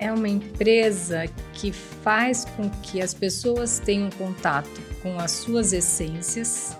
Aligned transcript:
é 0.00 0.10
uma 0.10 0.28
empresa 0.28 1.26
que 1.52 1.70
faz 1.70 2.46
com 2.56 2.70
que 2.82 3.02
as 3.02 3.12
pessoas 3.12 3.78
tenham 3.78 4.08
contato 4.10 4.80
com 5.02 5.20
as 5.20 5.30
suas 5.30 5.74
essências. 5.74 6.76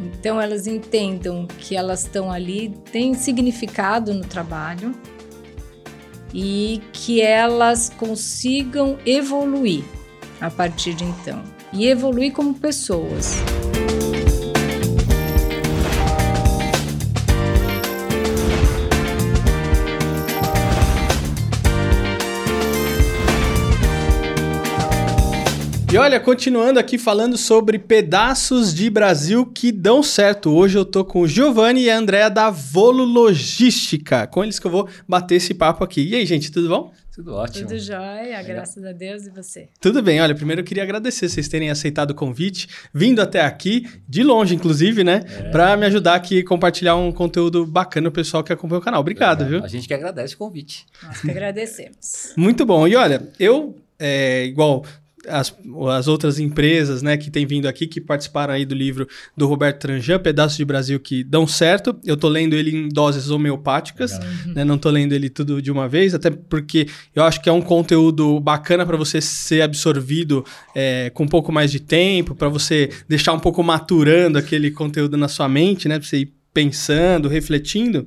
Então 0.00 0.40
elas 0.40 0.66
entendam 0.66 1.46
que 1.46 1.76
elas 1.76 2.02
estão 2.02 2.30
ali, 2.30 2.74
têm 2.90 3.14
significado 3.14 4.12
no 4.12 4.24
trabalho 4.24 4.92
e 6.34 6.82
que 6.92 7.22
elas 7.22 7.90
consigam 7.96 8.98
evoluir 9.06 9.84
a 10.40 10.50
partir 10.50 10.94
de 10.94 11.04
então 11.04 11.42
e 11.72 11.86
evoluir 11.86 12.32
como 12.32 12.54
pessoas. 12.54 13.36
Olha, 26.04 26.20
continuando 26.20 26.78
aqui 26.78 26.98
falando 26.98 27.38
sobre 27.38 27.78
pedaços 27.78 28.74
de 28.74 28.90
Brasil 28.90 29.46
que 29.46 29.72
dão 29.72 30.02
certo. 30.02 30.54
Hoje 30.54 30.76
eu 30.76 30.84
tô 30.84 31.02
com 31.02 31.22
o 31.22 31.26
Giovanni 31.26 31.84
e 31.84 31.90
a 31.90 31.96
Andrea 31.96 32.28
da 32.28 32.50
Volo 32.50 33.04
Logística. 33.04 34.26
Com 34.26 34.44
eles 34.44 34.58
que 34.58 34.66
eu 34.66 34.70
vou 34.70 34.86
bater 35.08 35.36
esse 35.36 35.54
papo 35.54 35.82
aqui. 35.82 36.06
E 36.06 36.14
aí, 36.14 36.26
gente, 36.26 36.52
tudo 36.52 36.68
bom? 36.68 36.92
Tudo 37.10 37.32
ótimo. 37.32 37.68
Tudo 37.68 37.78
jóia, 37.78 38.42
graças 38.42 38.84
a 38.84 38.92
Deus 38.92 39.24
e 39.26 39.30
você. 39.30 39.70
Tudo 39.80 40.02
bem, 40.02 40.20
olha, 40.20 40.34
primeiro 40.34 40.60
eu 40.60 40.64
queria 40.64 40.82
agradecer 40.82 41.26
vocês 41.26 41.48
terem 41.48 41.70
aceitado 41.70 42.10
o 42.10 42.14
convite, 42.14 42.68
vindo 42.92 43.22
até 43.22 43.40
aqui, 43.40 43.88
de 44.06 44.22
longe 44.22 44.54
inclusive, 44.54 45.02
né? 45.02 45.22
É. 45.26 45.42
Pra 45.50 45.74
me 45.74 45.86
ajudar 45.86 46.16
aqui 46.16 46.40
a 46.40 46.44
compartilhar 46.44 46.96
um 46.96 47.12
conteúdo 47.12 47.64
bacana 47.64 48.10
o 48.10 48.12
pessoal 48.12 48.44
que 48.44 48.52
acompanha 48.52 48.80
o 48.80 48.84
canal. 48.84 49.00
Obrigado, 49.00 49.44
é, 49.44 49.48
viu? 49.48 49.64
A 49.64 49.68
gente 49.68 49.88
que 49.88 49.94
agradece 49.94 50.34
o 50.34 50.38
convite. 50.38 50.84
Nós 51.02 51.22
que 51.22 51.30
agradecemos. 51.30 52.34
Muito 52.36 52.66
bom. 52.66 52.86
E 52.86 52.94
olha, 52.94 53.26
eu, 53.38 53.74
é, 53.98 54.44
igual 54.44 54.84
as, 55.28 55.54
as 55.90 56.08
outras 56.08 56.38
empresas 56.38 57.02
né, 57.02 57.16
que 57.16 57.30
têm 57.30 57.46
vindo 57.46 57.66
aqui, 57.66 57.86
que 57.86 58.00
participaram 58.00 58.54
aí 58.54 58.64
do 58.64 58.74
livro 58.74 59.06
do 59.36 59.46
Roberto 59.46 59.80
Tranjan, 59.80 60.18
Pedaços 60.18 60.56
de 60.56 60.64
Brasil 60.64 60.98
que 61.00 61.22
dão 61.22 61.46
certo. 61.46 61.96
Eu 62.04 62.16
tô 62.16 62.28
lendo 62.28 62.54
ele 62.54 62.74
em 62.74 62.88
doses 62.88 63.30
homeopáticas, 63.30 64.18
né, 64.46 64.64
não 64.64 64.78
tô 64.78 64.90
lendo 64.90 65.12
ele 65.12 65.28
tudo 65.28 65.60
de 65.60 65.70
uma 65.70 65.88
vez, 65.88 66.14
até 66.14 66.30
porque 66.30 66.86
eu 67.14 67.22
acho 67.24 67.40
que 67.40 67.48
é 67.48 67.52
um 67.52 67.62
conteúdo 67.62 68.40
bacana 68.40 68.84
para 68.84 68.96
você 68.96 69.20
ser 69.20 69.62
absorvido 69.62 70.44
é, 70.74 71.10
com 71.10 71.24
um 71.24 71.28
pouco 71.28 71.52
mais 71.52 71.70
de 71.70 71.80
tempo, 71.80 72.34
para 72.34 72.48
você 72.48 72.90
deixar 73.08 73.32
um 73.32 73.40
pouco 73.40 73.62
maturando 73.62 74.38
aquele 74.38 74.70
conteúdo 74.70 75.16
na 75.16 75.28
sua 75.28 75.48
mente, 75.48 75.88
né, 75.88 75.98
para 75.98 76.08
você 76.08 76.18
ir 76.18 76.32
pensando, 76.52 77.28
refletindo. 77.28 78.06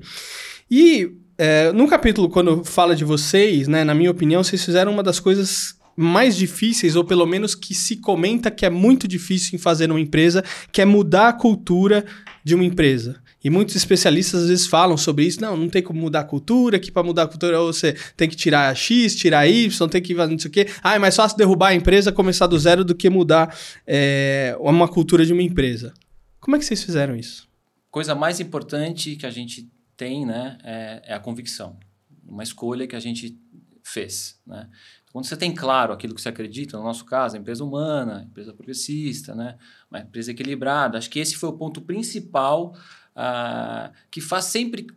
E 0.71 1.11
é, 1.37 1.71
no 1.71 1.87
capítulo, 1.87 2.29
quando 2.29 2.63
fala 2.63 2.95
de 2.95 3.05
vocês, 3.05 3.67
né, 3.67 3.83
na 3.83 3.93
minha 3.93 4.09
opinião, 4.09 4.43
vocês 4.43 4.63
fizeram 4.63 4.91
uma 4.91 5.03
das 5.03 5.19
coisas 5.19 5.76
mais 5.99 6.37
difíceis, 6.37 6.95
ou 6.95 7.03
pelo 7.03 7.25
menos 7.25 7.55
que 7.55 7.73
se 7.73 7.95
comenta 7.97 8.51
que 8.51 8.67
é 8.67 8.69
muito 8.69 9.07
difícil 9.07 9.55
em 9.55 9.57
fazer 9.57 9.87
numa 9.87 9.99
empresa, 9.99 10.43
que 10.71 10.79
é 10.79 10.85
mudar 10.85 11.29
a 11.29 11.33
cultura 11.33 12.05
de 12.43 12.53
uma 12.53 12.63
empresa. 12.63 13.19
E 13.43 13.49
muitos 13.49 13.75
especialistas 13.75 14.43
às 14.43 14.49
vezes 14.49 14.67
falam 14.67 14.95
sobre 14.95 15.25
isso. 15.25 15.41
Não, 15.41 15.57
não 15.57 15.69
tem 15.69 15.81
como 15.81 15.99
mudar 15.99 16.19
a 16.19 16.23
cultura, 16.23 16.77
que 16.77 16.91
para 16.91 17.01
mudar 17.01 17.23
a 17.23 17.27
cultura 17.27 17.59
você 17.59 17.93
tem 18.15 18.29
que 18.29 18.35
tirar 18.35 18.75
X, 18.75 19.15
tirar 19.15 19.47
Y, 19.47 19.89
tem 19.89 20.01
que 20.01 20.13
fazer 20.13 20.31
não 20.31 20.39
sei 20.39 20.49
o 20.49 20.51
quê. 20.51 20.67
Ah, 20.83 20.95
é 20.95 20.99
mais 20.99 21.15
fácil 21.15 21.37
derrubar 21.37 21.69
a 21.69 21.75
empresa, 21.75 22.11
começar 22.11 22.45
do 22.45 22.59
zero, 22.59 22.83
do 22.85 22.93
que 22.93 23.09
mudar 23.09 23.57
é, 23.85 24.55
uma 24.59 24.87
cultura 24.87 25.25
de 25.25 25.33
uma 25.33 25.41
empresa. 25.41 25.93
Como 26.39 26.55
é 26.55 26.59
que 26.59 26.65
vocês 26.65 26.83
fizeram 26.83 27.15
isso? 27.15 27.47
Coisa 27.89 28.13
mais 28.13 28.39
importante 28.39 29.15
que 29.15 29.25
a 29.25 29.31
gente 29.31 29.67
tem, 29.95 30.25
né, 30.25 30.57
é, 30.63 31.01
é 31.07 31.13
a 31.13 31.19
convicção. 31.19 31.77
Uma 32.27 32.43
escolha 32.43 32.85
que 32.85 32.95
a 32.95 32.99
gente 32.99 33.35
fez, 33.83 34.37
né? 34.45 34.67
Quando 35.11 35.25
você 35.25 35.37
tem 35.37 35.53
claro 35.53 35.93
aquilo 35.93 36.13
que 36.13 36.21
você 36.21 36.29
acredita, 36.29 36.77
no 36.77 36.83
nosso 36.83 37.05
caso, 37.05 37.35
a 37.35 37.39
empresa 37.39 37.63
humana, 37.63 38.19
a 38.19 38.23
empresa 38.23 38.53
progressista, 38.53 39.33
né? 39.33 39.57
uma 39.89 39.99
empresa 39.99 40.31
equilibrada, 40.31 40.97
acho 40.97 41.09
que 41.09 41.19
esse 41.19 41.35
foi 41.35 41.49
o 41.49 41.53
ponto 41.53 41.81
principal 41.81 42.75
uh, 43.15 43.91
que 44.11 44.19
faz 44.19 44.45
sempre 44.45 44.87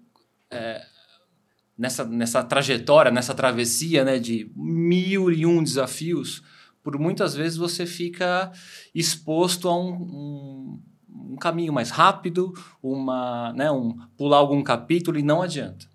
uh, 0.52 0.86
nessa, 1.78 2.04
nessa 2.04 2.44
trajetória, 2.44 3.10
nessa 3.10 3.34
travessia 3.34 4.04
né, 4.04 4.18
de 4.18 4.50
mil 4.54 5.30
e 5.30 5.46
um 5.46 5.62
desafios, 5.62 6.42
por 6.82 6.98
muitas 6.98 7.34
vezes 7.34 7.56
você 7.56 7.86
fica 7.86 8.52
exposto 8.94 9.68
a 9.68 9.74
um, 9.74 9.92
um, 9.92 10.82
um 11.32 11.36
caminho 11.36 11.72
mais 11.72 11.90
rápido, 11.90 12.52
uma, 12.82 13.52
né, 13.54 13.70
um, 13.70 13.96
pular 14.16 14.38
algum 14.38 14.62
capítulo 14.62 15.18
e 15.18 15.22
não 15.22 15.40
adianta. 15.40 15.88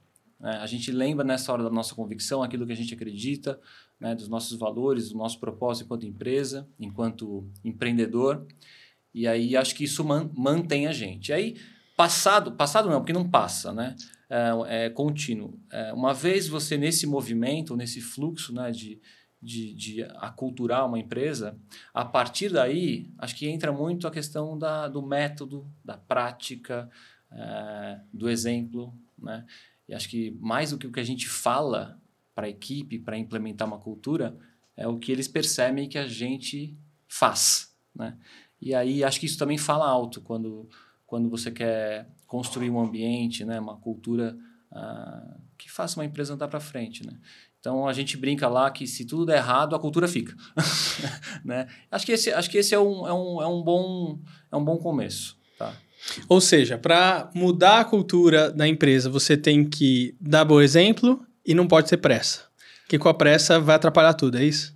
Né? 0.46 0.58
A 0.58 0.68
gente 0.68 0.92
lembra 0.92 1.26
nessa 1.26 1.52
hora 1.52 1.64
da 1.64 1.72
nossa 1.72 1.96
convicção 1.96 2.44
aquilo 2.44 2.68
que 2.68 2.72
a 2.72 2.76
gente 2.76 2.94
acredita, 2.94 3.60
né, 4.00 4.14
dos 4.14 4.28
nossos 4.28 4.56
valores, 4.60 5.10
do 5.10 5.18
nosso 5.18 5.40
propósito 5.40 5.86
enquanto 5.86 6.06
empresa, 6.06 6.70
enquanto 6.80 7.50
empreendedor. 7.64 8.46
E 9.12 9.28
aí 9.28 9.58
acho 9.58 9.74
que 9.74 9.86
isso 9.86 10.04
man, 10.04 10.30
mantém 10.36 10.86
a 10.86 10.92
gente. 10.92 11.30
E 11.30 11.34
aí, 11.34 11.56
passado, 11.98 12.52
passado 12.52 12.88
não, 12.90 13.00
porque 13.00 13.14
não 13.14 13.28
passa, 13.28 13.74
né? 13.74 13.96
É, 14.30 14.86
é 14.86 14.90
contínuo. 14.92 15.60
É, 15.72 15.92
uma 15.94 16.14
vez 16.14 16.48
você 16.48 16.78
nesse 16.78 17.08
movimento, 17.08 17.76
nesse 17.76 18.00
fluxo 18.00 18.54
né, 18.54 18.70
de, 18.70 19.02
de, 19.42 19.74
de 19.74 20.04
aculturar 20.18 20.86
uma 20.86 21.00
empresa, 21.00 21.58
a 21.92 22.06
partir 22.06 22.50
daí, 22.50 23.10
acho 23.18 23.36
que 23.36 23.48
entra 23.48 23.72
muito 23.72 24.08
a 24.08 24.12
questão 24.12 24.58
da, 24.58 24.88
do 24.88 25.02
método, 25.02 25.66
da 25.84 25.98
prática, 25.98 26.88
é, 27.32 28.00
do 28.14 28.30
exemplo, 28.30 28.94
né? 29.18 29.44
E 29.88 29.94
acho 29.94 30.10
que 30.10 30.32
mais 30.40 30.72
do 30.72 30.78
que 30.78 30.88
o 30.88 30.92
que 30.92 31.00
a 31.00 31.06
gente 31.06 31.28
fala, 31.28 32.00
para 32.34 32.48
a 32.48 32.50
equipe, 32.50 33.00
para 33.00 33.18
implementar 33.18 33.68
uma 33.68 33.80
cultura, 33.80 34.38
é 34.76 34.86
o 34.88 35.00
que 35.00 35.12
eles 35.12 35.28
percebem 35.28 35.88
que 35.88 35.98
a 35.98 36.08
gente 36.08 36.78
faz. 37.08 37.74
Né? 37.96 38.18
E 38.62 38.76
aí 38.76 39.04
acho 39.04 39.20
que 39.20 39.26
isso 39.26 39.38
também 39.38 39.58
fala 39.58 39.88
alto 39.88 40.22
quando, 40.22 40.70
quando 41.08 41.30
você 41.30 41.50
quer 41.50 42.10
construir 42.28 42.70
um 42.70 42.80
ambiente, 42.80 43.46
né? 43.46 43.60
uma 43.60 43.78
cultura 43.78 44.38
uh, 44.72 45.42
que 45.58 45.72
faça 45.72 45.98
uma 46.00 46.06
empresa 46.06 46.34
andar 46.34 46.50
para 46.50 46.60
frente. 46.60 47.06
Né? 47.08 47.18
Então 47.60 47.88
a 47.88 47.94
gente 47.94 48.18
brinca 48.18 48.50
lá 48.50 48.70
que 48.70 48.86
se 48.86 49.06
tudo 49.06 49.26
der 49.26 49.38
errado, 49.38 49.76
a 49.76 49.80
cultura 49.80 50.08
fica. 50.08 50.36
né? 51.44 51.68
Acho 51.90 52.06
que 52.06 52.12
esse, 52.12 52.34
acho 52.34 52.50
que 52.50 52.58
esse 52.58 52.76
é, 52.76 52.80
um, 52.80 53.08
é, 53.08 53.14
um, 53.14 53.42
é, 53.42 53.48
um 53.48 53.64
bom, 53.64 54.20
é 54.52 54.56
um 54.58 54.64
bom 54.64 54.78
começo. 54.78 55.38
Tá? 55.58 55.74
Ou 56.30 56.40
seja, 56.40 56.78
para 56.78 57.30
mudar 57.34 57.80
a 57.80 57.86
cultura 57.86 58.52
da 58.52 58.68
empresa, 58.68 59.10
você 59.10 59.36
tem 59.36 59.68
que 59.68 60.16
dar 60.20 60.46
bom 60.46 60.62
exemplo 60.62 61.26
e 61.46 61.54
não 61.54 61.68
pode 61.68 61.90
ser 61.90 61.98
pressa. 61.98 62.44
Porque 62.82 63.00
com 63.00 63.10
a 63.10 63.14
pressa 63.14 63.60
vai 63.60 63.76
atrapalhar 63.76 64.14
tudo, 64.14 64.38
é 64.38 64.44
isso? 64.44 64.76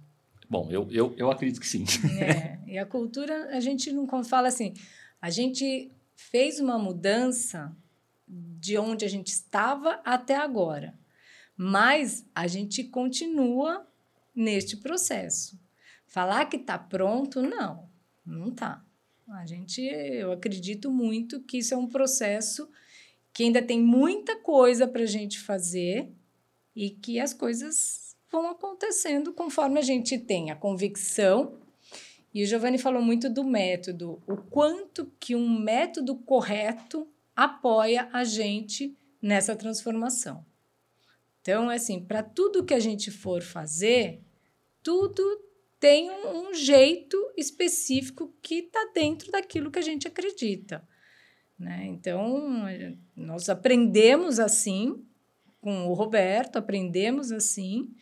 Bom, 0.49 0.67
eu, 0.71 0.87
eu, 0.91 1.13
eu 1.15 1.29
acredito 1.29 1.59
que 1.59 1.67
sim. 1.67 1.85
É, 2.19 2.57
e 2.65 2.77
a 2.77 2.85
cultura, 2.85 3.49
a 3.55 3.59
gente 3.59 3.91
não 3.91 4.23
fala 4.23 4.47
assim, 4.47 4.73
a 5.21 5.29
gente 5.29 5.91
fez 6.15 6.59
uma 6.59 6.77
mudança 6.77 7.71
de 8.27 8.77
onde 8.77 9.05
a 9.05 9.07
gente 9.07 9.27
estava 9.27 10.01
até 10.03 10.35
agora, 10.35 10.93
mas 11.55 12.25
a 12.33 12.47
gente 12.47 12.83
continua 12.83 13.85
neste 14.35 14.77
processo. 14.77 15.59
Falar 16.07 16.45
que 16.45 16.57
está 16.57 16.77
pronto, 16.77 17.41
não, 17.41 17.87
não 18.25 18.49
está. 18.49 18.83
A 19.31 19.45
gente, 19.45 19.81
eu 19.81 20.31
acredito 20.31 20.89
muito 20.89 21.39
que 21.41 21.59
isso 21.59 21.73
é 21.73 21.77
um 21.77 21.87
processo 21.87 22.67
que 23.31 23.43
ainda 23.43 23.61
tem 23.61 23.79
muita 23.79 24.35
coisa 24.35 24.87
para 24.87 25.03
a 25.03 25.07
gente 25.07 25.39
fazer 25.39 26.11
e 26.75 26.89
que 26.89 27.19
as 27.19 27.33
coisas 27.33 28.15
vão 28.31 28.49
acontecendo 28.49 29.31
conforme 29.31 29.79
a 29.79 29.83
gente 29.83 30.17
tem 30.17 30.49
a 30.49 30.55
convicção. 30.55 31.57
E 32.33 32.43
o 32.43 32.45
Giovanni 32.45 32.77
falou 32.77 33.01
muito 33.01 33.29
do 33.29 33.43
método, 33.43 34.21
o 34.27 34.37
quanto 34.37 35.11
que 35.19 35.35
um 35.35 35.59
método 35.59 36.15
correto 36.15 37.07
apoia 37.35 38.09
a 38.11 38.23
gente 38.23 38.97
nessa 39.21 39.55
transformação. 39.55 40.43
Então, 41.41 41.71
é 41.71 41.75
assim, 41.75 41.99
para 42.03 42.21
tudo 42.21 42.65
que 42.65 42.73
a 42.73 42.79
gente 42.79 43.11
for 43.11 43.41
fazer, 43.41 44.21
tudo 44.83 45.48
tem 45.79 46.11
um, 46.11 46.49
um 46.49 46.53
jeito 46.53 47.17
específico 47.37 48.33
que 48.41 48.55
está 48.55 48.91
dentro 48.93 49.31
daquilo 49.31 49.71
que 49.71 49.79
a 49.79 49.83
gente 49.83 50.07
acredita. 50.07 50.85
Né? 51.57 51.85
Então, 51.87 52.65
nós 53.15 53.49
aprendemos 53.49 54.39
assim 54.39 55.03
com 55.61 55.87
o 55.87 55.93
Roberto, 55.93 56.57
aprendemos 56.57 57.31
assim 57.31 57.93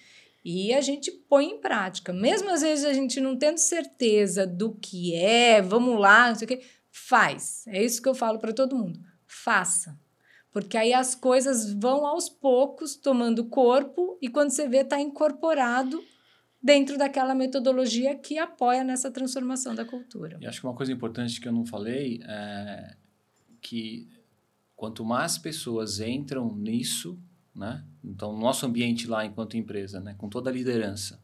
e 0.45 0.73
a 0.73 0.81
gente 0.81 1.11
põe 1.11 1.45
em 1.45 1.59
prática. 1.59 2.13
Mesmo 2.13 2.49
às 2.49 2.61
vezes 2.61 2.85
a 2.85 2.93
gente 2.93 3.19
não 3.19 3.35
tendo 3.35 3.57
certeza 3.57 4.45
do 4.45 4.73
que 4.75 5.13
é, 5.15 5.61
vamos 5.61 5.99
lá, 5.99 6.29
não 6.29 6.35
sei 6.35 6.45
o 6.45 6.47
quê, 6.47 6.63
faz. 6.89 7.65
É 7.67 7.83
isso 7.83 8.01
que 8.01 8.07
eu 8.07 8.15
falo 8.15 8.39
para 8.39 8.53
todo 8.53 8.75
mundo. 8.75 8.99
Faça. 9.25 9.99
Porque 10.51 10.77
aí 10.77 10.93
as 10.93 11.13
coisas 11.13 11.71
vão 11.73 12.05
aos 12.05 12.29
poucos 12.29 12.95
tomando 12.95 13.45
corpo 13.45 14.17
e 14.21 14.29
quando 14.29 14.51
você 14.51 14.67
vê, 14.67 14.77
está 14.77 14.99
incorporado 14.99 16.03
dentro 16.67 16.97
daquela 16.97 17.33
metodologia 17.33 18.13
que 18.13 18.37
apoia 18.37 18.83
nessa 18.83 19.09
transformação 19.09 19.73
da 19.73 19.85
cultura. 19.85 20.37
E 20.41 20.45
acho 20.45 20.59
que 20.59 20.67
uma 20.67 20.75
coisa 20.75 20.91
importante 20.91 21.39
que 21.39 21.47
eu 21.47 21.53
não 21.53 21.65
falei 21.65 22.19
é 22.25 22.97
que 23.61 24.09
quanto 24.75 25.05
mais 25.05 25.37
pessoas 25.37 26.01
entram 26.01 26.53
nisso, 26.53 27.17
né? 27.55 27.85
Então, 28.03 28.37
nosso 28.37 28.65
ambiente 28.65 29.07
lá 29.07 29.25
enquanto 29.25 29.55
empresa, 29.55 30.01
né? 30.01 30.13
Com 30.17 30.27
toda 30.27 30.49
a 30.49 30.53
liderança. 30.53 31.23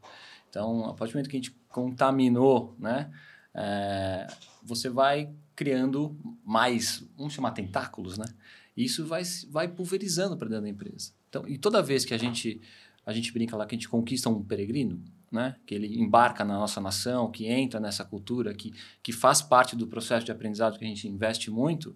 Então, 0.50 0.86
a 0.86 0.94
partir 0.94 1.12
do 1.12 1.16
momento 1.18 1.30
que 1.30 1.36
a 1.36 1.42
gente 1.42 1.52
contaminou, 1.68 2.74
né? 2.80 3.12
É, 3.54 4.28
você 4.64 4.88
vai 4.88 5.30
criando 5.58 6.18
mais, 6.46 7.06
vamos 7.18 7.34
chamar 7.34 7.52
tentáculos, 7.52 8.18
né? 8.18 8.26
Isso 8.78 9.06
vai, 9.06 9.24
vai 9.50 9.68
pulverizando 9.68 10.38
para 10.38 10.48
dentro 10.48 10.64
da 10.64 10.70
empresa. 10.70 11.12
Então, 11.28 11.46
e 11.50 11.58
toda 11.58 11.84
vez 11.84 12.06
que 12.06 12.14
a 12.14 12.18
gente, 12.18 12.62
a 13.06 13.12
gente 13.12 13.34
brinca 13.34 13.58
lá 13.58 13.66
que 13.66 13.76
a 13.76 13.78
gente 13.78 13.90
conquista 13.90 14.30
um 14.30 14.42
peregrino, 14.42 15.04
né? 15.34 15.56
que 15.66 15.74
ele 15.74 16.00
embarca 16.00 16.46
na 16.46 16.54
nossa 16.54 16.80
nação, 16.80 17.32
que 17.32 17.48
entra 17.48 17.80
nessa 17.80 18.06
cultura, 18.06 18.54
que, 18.54 18.72
que 19.02 19.12
faz 19.12 19.42
parte 19.42 19.76
do 19.76 19.88
processo 19.88 20.24
de 20.24 20.32
aprendizado 20.32 20.78
que 20.78 20.86
a 20.86 20.88
gente 20.88 21.08
investe 21.08 21.50
muito, 21.50 21.96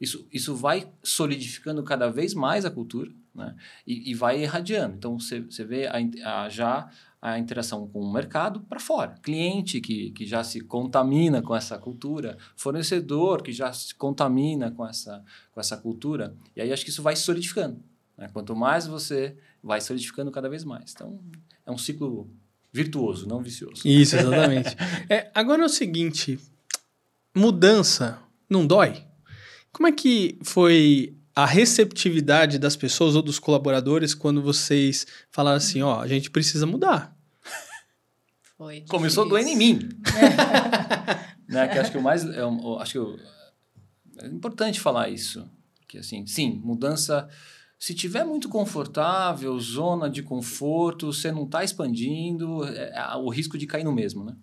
isso, 0.00 0.26
isso 0.32 0.56
vai 0.56 0.90
solidificando 1.02 1.82
cada 1.82 2.08
vez 2.08 2.32
mais 2.32 2.64
a 2.64 2.70
cultura 2.70 3.10
né? 3.34 3.54
e, 3.86 4.10
e 4.10 4.14
vai 4.14 4.42
irradiando. 4.42 4.94
Então, 4.96 5.18
você, 5.18 5.40
você 5.40 5.64
vê 5.64 5.86
a, 5.86 6.44
a, 6.44 6.48
já 6.48 6.88
a 7.20 7.38
interação 7.38 7.86
com 7.88 8.00
o 8.00 8.12
mercado 8.12 8.60
para 8.60 8.80
fora. 8.80 9.16
Cliente 9.22 9.80
que, 9.80 10.10
que 10.12 10.24
já 10.24 10.42
se 10.42 10.60
contamina 10.60 11.42
com 11.42 11.54
essa 11.54 11.76
cultura, 11.76 12.38
fornecedor 12.56 13.42
que 13.42 13.52
já 13.52 13.70
se 13.72 13.94
contamina 13.94 14.70
com 14.70 14.86
essa, 14.86 15.22
com 15.52 15.60
essa 15.60 15.76
cultura. 15.76 16.34
E 16.56 16.60
aí 16.62 16.72
acho 16.72 16.84
que 16.84 16.90
isso 16.90 17.02
vai 17.02 17.16
solidificando. 17.16 17.82
Né? 18.16 18.30
Quanto 18.32 18.56
mais 18.56 18.86
você 18.86 19.36
vai 19.62 19.80
solidificando 19.80 20.30
cada 20.30 20.48
vez 20.48 20.64
mais. 20.64 20.92
Então, 20.94 21.20
é 21.66 21.70
um 21.70 21.76
ciclo 21.76 22.30
virtuoso, 22.72 23.26
não 23.26 23.42
vicioso. 23.42 23.82
Isso, 23.84 24.16
exatamente. 24.16 24.76
é, 25.08 25.30
agora 25.34 25.62
é 25.62 25.66
o 25.66 25.68
seguinte: 25.68 26.38
mudança 27.34 28.18
não 28.48 28.66
dói? 28.66 29.04
Como 29.72 29.86
é 29.86 29.92
que 29.92 30.38
foi 30.42 31.16
a 31.34 31.46
receptividade 31.46 32.58
das 32.58 32.76
pessoas 32.76 33.14
ou 33.14 33.22
dos 33.22 33.38
colaboradores 33.38 34.14
quando 34.14 34.42
vocês 34.42 35.06
falaram 35.30 35.58
assim, 35.58 35.82
ó, 35.82 36.00
a 36.00 36.06
gente 36.08 36.30
precisa 36.30 36.66
mudar? 36.66 37.16
Foi 38.56 38.84
Começou 38.88 39.28
doendo 39.28 39.48
em 39.48 39.56
mim. 39.56 39.88
né? 41.48 41.68
Que 41.68 41.78
acho 41.78 41.92
que 41.92 41.98
o 41.98 42.02
mais, 42.02 42.24
é, 42.24 42.40
acho 42.80 42.92
que 42.92 42.98
eu, 42.98 43.16
é 44.20 44.26
importante 44.26 44.80
falar 44.80 45.08
isso, 45.10 45.48
que 45.86 45.98
assim, 45.98 46.26
sim, 46.26 46.60
mudança 46.64 47.28
se 47.78 47.94
tiver 47.94 48.24
muito 48.24 48.48
confortável, 48.48 49.58
zona 49.60 50.10
de 50.10 50.22
conforto, 50.22 51.12
você 51.12 51.30
não 51.30 51.44
está 51.44 51.62
expandindo, 51.62 52.64
é, 52.64 52.92
é, 52.94 53.16
o 53.16 53.28
risco 53.28 53.56
de 53.56 53.66
cair 53.66 53.84
no 53.84 53.92
mesmo, 53.92 54.24
né? 54.24 54.36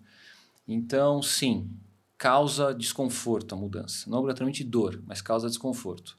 Então, 0.66 1.22
sim, 1.22 1.70
causa 2.18 2.74
desconforto 2.74 3.54
a 3.54 3.58
mudança. 3.58 4.08
Não 4.08 4.18
obrigatoriamente 4.18 4.64
dor, 4.64 5.02
mas 5.06 5.20
causa 5.20 5.48
desconforto. 5.48 6.16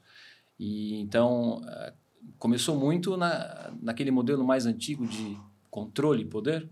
E 0.58 1.00
então 1.00 1.62
eh, 1.66 1.92
começou 2.38 2.76
muito 2.76 3.16
na, 3.16 3.72
naquele 3.80 4.10
modelo 4.10 4.44
mais 4.44 4.66
antigo 4.66 5.06
de 5.06 5.36
controle 5.70 6.22
e 6.22 6.26
poder. 6.26 6.68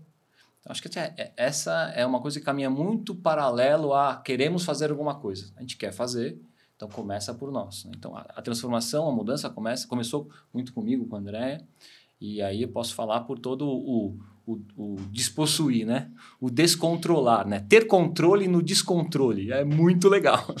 Acho 0.65 0.81
que 0.81 0.99
é, 0.99 1.31
essa 1.37 1.93
é 1.95 2.05
uma 2.05 2.19
coisa 2.19 2.39
que 2.39 2.45
caminha 2.45 2.69
muito 2.69 3.15
paralelo 3.15 3.93
a 3.93 4.17
queremos 4.17 4.65
fazer 4.65 4.91
alguma 4.91 5.15
coisa. 5.15 5.53
A 5.55 5.61
gente 5.61 5.77
quer 5.77 5.93
fazer, 5.93 6.37
então 6.77 6.87
começa 6.87 7.33
por 7.33 7.51
nós. 7.51 7.83
Né? 7.83 7.91
Então 7.97 8.15
a, 8.15 8.21
a, 8.21 8.41
transformação, 8.41 9.09
a 9.09 9.11
mudança 9.11 9.49
começa, 9.49 9.85
começou 9.85 10.29
muito 10.53 10.71
comigo, 10.71 11.05
com 11.07 11.17
a 11.17 11.19
Andréia, 11.19 11.67
e 12.21 12.41
aí 12.41 12.61
eu 12.61 12.69
posso 12.69 12.95
falar 12.95 13.21
por 13.21 13.37
todo 13.37 13.67
o, 13.67 14.17
o, 14.45 14.61
o 14.77 14.95
despossuir, 15.11 15.85
né? 15.85 16.09
O 16.39 16.49
descontrolar, 16.49 17.45
né? 17.45 17.59
Ter 17.67 17.85
controle 17.85 18.47
no 18.47 18.63
descontrole. 18.63 19.51
É 19.51 19.65
muito 19.65 20.07
legal. 20.07 20.47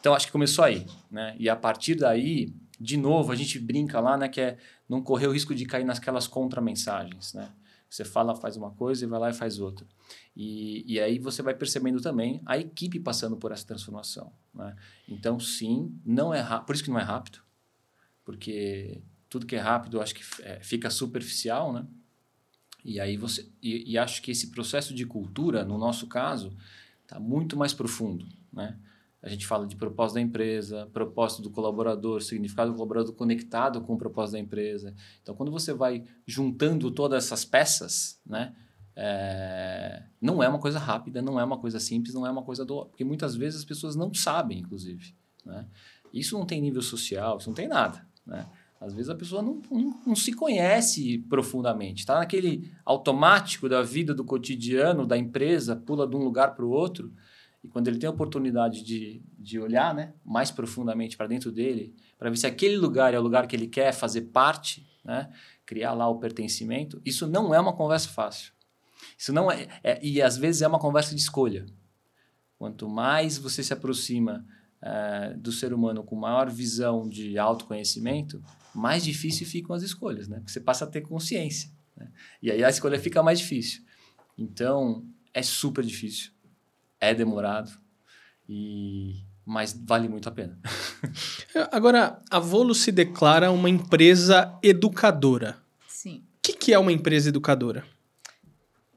Então 0.00 0.14
acho 0.14 0.26
que 0.26 0.32
começou 0.32 0.64
aí, 0.64 0.86
né? 1.10 1.34
E 1.40 1.48
a 1.48 1.56
partir 1.56 1.96
daí 1.96 2.54
de 2.80 2.96
novo, 2.96 3.32
a 3.32 3.34
gente 3.34 3.58
brinca 3.58 3.98
lá, 4.00 4.16
né, 4.16 4.28
que 4.28 4.40
é 4.40 4.56
não 4.88 5.02
correr 5.02 5.26
o 5.26 5.32
risco 5.32 5.54
de 5.54 5.66
cair 5.66 5.84
nasquelas 5.84 6.26
contra-mensagens, 6.26 7.34
né? 7.34 7.48
Você 7.88 8.04
fala, 8.04 8.36
faz 8.36 8.56
uma 8.56 8.70
coisa 8.70 9.04
e 9.04 9.08
vai 9.08 9.18
lá 9.18 9.30
e 9.30 9.34
faz 9.34 9.58
outra. 9.58 9.86
E, 10.36 10.84
e 10.86 11.00
aí 11.00 11.18
você 11.18 11.42
vai 11.42 11.54
percebendo 11.54 12.00
também 12.00 12.42
a 12.44 12.58
equipe 12.58 13.00
passando 13.00 13.36
por 13.36 13.50
essa 13.50 13.66
transformação, 13.66 14.32
né? 14.54 14.76
Então, 15.08 15.40
sim, 15.40 15.98
não 16.04 16.32
é 16.32 16.42
por 16.66 16.74
isso 16.74 16.84
que 16.84 16.90
não 16.90 16.98
é 16.98 17.02
rápido, 17.02 17.40
porque 18.24 19.02
tudo 19.28 19.46
que 19.46 19.56
é 19.56 19.60
rápido, 19.60 20.00
acho 20.00 20.14
que 20.14 20.22
é, 20.42 20.60
fica 20.60 20.90
superficial, 20.90 21.72
né? 21.72 21.86
E 22.84 23.00
aí 23.00 23.16
você 23.16 23.50
e, 23.62 23.92
e 23.92 23.98
acho 23.98 24.22
que 24.22 24.30
esse 24.30 24.50
processo 24.50 24.94
de 24.94 25.06
cultura, 25.06 25.64
no 25.64 25.78
nosso 25.78 26.06
caso, 26.06 26.56
está 27.02 27.18
muito 27.18 27.56
mais 27.56 27.72
profundo, 27.72 28.26
né? 28.52 28.78
A 29.20 29.28
gente 29.28 29.46
fala 29.46 29.66
de 29.66 29.74
propósito 29.74 30.14
da 30.14 30.20
empresa, 30.20 30.88
propósito 30.92 31.42
do 31.42 31.50
colaborador, 31.50 32.22
significado 32.22 32.70
do 32.70 32.76
colaborador 32.76 33.12
conectado 33.14 33.80
com 33.80 33.94
o 33.94 33.98
propósito 33.98 34.34
da 34.34 34.38
empresa. 34.38 34.94
Então, 35.20 35.34
quando 35.34 35.50
você 35.50 35.72
vai 35.72 36.04
juntando 36.24 36.90
todas 36.90 37.24
essas 37.24 37.44
peças, 37.44 38.20
né, 38.24 38.54
é, 38.94 40.04
não 40.20 40.40
é 40.40 40.48
uma 40.48 40.60
coisa 40.60 40.78
rápida, 40.78 41.20
não 41.20 41.38
é 41.38 41.44
uma 41.44 41.58
coisa 41.58 41.80
simples, 41.80 42.14
não 42.14 42.24
é 42.26 42.30
uma 42.30 42.44
coisa 42.44 42.64
do. 42.64 42.86
Porque 42.86 43.04
muitas 43.04 43.34
vezes 43.34 43.60
as 43.60 43.64
pessoas 43.64 43.96
não 43.96 44.14
sabem, 44.14 44.60
inclusive. 44.60 45.12
Né? 45.44 45.66
Isso 46.12 46.38
não 46.38 46.46
tem 46.46 46.60
nível 46.60 46.82
social, 46.82 47.38
isso 47.38 47.48
não 47.48 47.54
tem 47.54 47.66
nada. 47.66 48.06
Né? 48.24 48.46
Às 48.80 48.94
vezes 48.94 49.10
a 49.10 49.16
pessoa 49.16 49.42
não, 49.42 49.60
não, 49.68 50.00
não 50.06 50.16
se 50.16 50.32
conhece 50.32 51.18
profundamente, 51.28 52.00
está 52.00 52.18
naquele 52.18 52.72
automático 52.84 53.68
da 53.68 53.82
vida, 53.82 54.14
do 54.14 54.24
cotidiano, 54.24 55.04
da 55.04 55.18
empresa, 55.18 55.74
pula 55.74 56.06
de 56.06 56.14
um 56.14 56.20
lugar 56.20 56.54
para 56.54 56.64
o 56.64 56.70
outro 56.70 57.12
e 57.62 57.68
quando 57.68 57.88
ele 57.88 57.98
tem 57.98 58.06
a 58.06 58.12
oportunidade 58.12 58.82
de, 58.84 59.22
de 59.38 59.58
olhar 59.58 59.94
né, 59.94 60.14
mais 60.24 60.50
profundamente 60.50 61.16
para 61.16 61.26
dentro 61.26 61.50
dele, 61.50 61.94
para 62.16 62.30
ver 62.30 62.36
se 62.36 62.46
aquele 62.46 62.76
lugar 62.76 63.14
é 63.14 63.18
o 63.18 63.22
lugar 63.22 63.46
que 63.46 63.56
ele 63.56 63.66
quer 63.66 63.92
fazer 63.92 64.22
parte, 64.22 64.88
né, 65.04 65.30
criar 65.66 65.92
lá 65.92 66.08
o 66.08 66.18
pertencimento, 66.18 67.00
isso 67.04 67.26
não 67.26 67.54
é 67.54 67.58
uma 67.58 67.74
conversa 67.74 68.08
fácil. 68.08 68.52
Isso 69.16 69.32
não 69.32 69.50
é, 69.50 69.66
é 69.82 69.98
e 70.02 70.22
às 70.22 70.36
vezes 70.36 70.62
é 70.62 70.68
uma 70.68 70.78
conversa 70.78 71.14
de 71.14 71.20
escolha. 71.20 71.66
Quanto 72.56 72.88
mais 72.88 73.38
você 73.38 73.62
se 73.62 73.72
aproxima 73.72 74.46
é, 74.80 75.34
do 75.34 75.50
ser 75.50 75.72
humano 75.72 76.04
com 76.04 76.14
maior 76.14 76.48
visão 76.50 77.08
de 77.08 77.38
autoconhecimento, 77.38 78.42
mais 78.74 79.04
difícil 79.04 79.46
ficam 79.46 79.74
as 79.74 79.82
escolhas, 79.82 80.28
né? 80.28 80.38
Porque 80.38 80.52
você 80.52 80.60
passa 80.60 80.84
a 80.84 80.88
ter 80.88 81.00
consciência. 81.00 81.70
Né? 81.96 82.10
E 82.40 82.50
aí 82.50 82.62
a 82.62 82.68
escolha 82.68 82.98
fica 82.98 83.22
mais 83.22 83.40
difícil. 83.40 83.82
Então, 84.36 85.04
é 85.34 85.42
super 85.42 85.84
difícil 85.84 86.32
é 87.00 87.14
demorado, 87.14 87.70
e 88.48 89.24
mas 89.48 89.72
vale 89.72 90.08
muito 90.08 90.28
a 90.28 90.32
pena. 90.32 90.60
Agora, 91.72 92.22
a 92.30 92.38
Volo 92.38 92.74
se 92.74 92.92
declara 92.92 93.50
uma 93.50 93.70
empresa 93.70 94.58
educadora. 94.62 95.56
Sim. 95.88 96.18
O 96.18 96.40
que, 96.42 96.52
que 96.52 96.74
é 96.74 96.78
uma 96.78 96.92
empresa 96.92 97.30
educadora? 97.30 97.82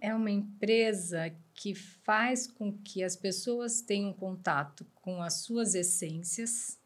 É 0.02 0.14
uma 0.14 0.30
empresa 0.30 1.34
que 1.54 1.74
faz 1.74 2.48
com 2.48 2.74
que 2.74 3.02
as 3.02 3.16
pessoas 3.16 3.82
tenham 3.82 4.12
contato 4.12 4.86
com 4.96 5.24
as 5.24 5.44
suas 5.44 5.74
essências. 5.74 6.78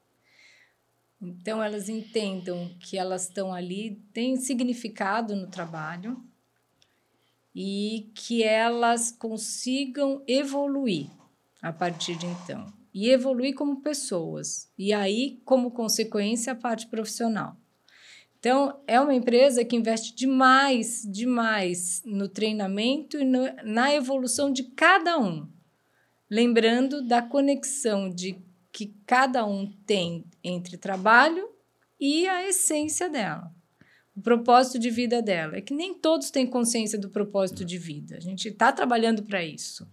Então, 1.20 1.64
elas 1.64 1.90
entendam 1.90 2.70
que 2.80 3.00
elas 3.00 3.24
estão 3.24 3.52
ali, 3.52 4.00
têm 4.14 4.36
significado 4.36 5.36
no 5.36 5.48
trabalho, 5.48 6.24
e 7.56 8.12
que 8.14 8.44
elas 8.44 9.12
consigam 9.12 10.22
evoluir 10.28 11.10
a 11.62 11.72
partir 11.72 12.18
de 12.18 12.26
então. 12.26 12.66
E 12.94 13.10
evoluir 13.10 13.56
como 13.56 13.82
pessoas. 13.82 14.70
E 14.78 14.94
aí, 14.94 15.42
como 15.46 15.72
consequência, 15.72 16.52
a 16.54 16.56
parte 16.56 16.88
profissional. 16.88 17.56
Então, 18.38 18.80
é 18.86 19.00
uma 19.00 19.14
empresa 19.14 19.66
que 19.66 19.76
investe 19.76 20.14
demais, 20.14 21.02
demais 21.10 22.04
no 22.06 22.28
treinamento 22.28 23.18
e 23.18 23.24
no, 23.24 23.42
na 23.64 23.94
evolução 23.94 24.52
de 24.52 24.64
cada 24.64 25.18
um. 25.18 25.48
Lembrando 26.30 27.02
da 27.08 27.22
conexão 27.22 28.10
de 28.10 28.38
que 28.72 28.94
cada 29.06 29.46
um 29.46 29.72
tem 29.86 30.26
entre 30.44 30.78
trabalho 30.78 31.50
e 32.00 32.28
a 32.28 32.48
essência 32.48 33.10
dela 33.10 33.52
o 34.16 34.22
propósito 34.22 34.80
de 34.80 34.90
vida 34.90 35.22
dela. 35.22 35.58
É 35.58 35.62
que 35.62 35.74
nem 35.74 35.94
todos 35.94 36.32
têm 36.32 36.48
consciência 36.48 36.98
do 36.98 37.10
propósito 37.10 37.66
de 37.66 37.78
vida. 37.78 38.16
A 38.16 38.22
gente 38.22 38.48
está 38.48 38.72
trabalhando 38.72 39.24
para 39.24 39.44
isso. 39.44 39.88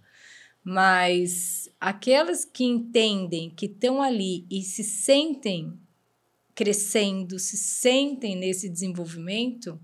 Mas 0.64 1.68
aquelas 1.80 2.44
que 2.44 2.64
entendem, 2.64 3.50
que 3.50 3.66
estão 3.66 4.00
ali 4.00 4.46
e 4.48 4.62
se 4.62 4.84
sentem 4.84 5.76
crescendo, 6.54 7.38
se 7.38 7.56
sentem 7.56 8.36
nesse 8.36 8.68
desenvolvimento, 8.68 9.80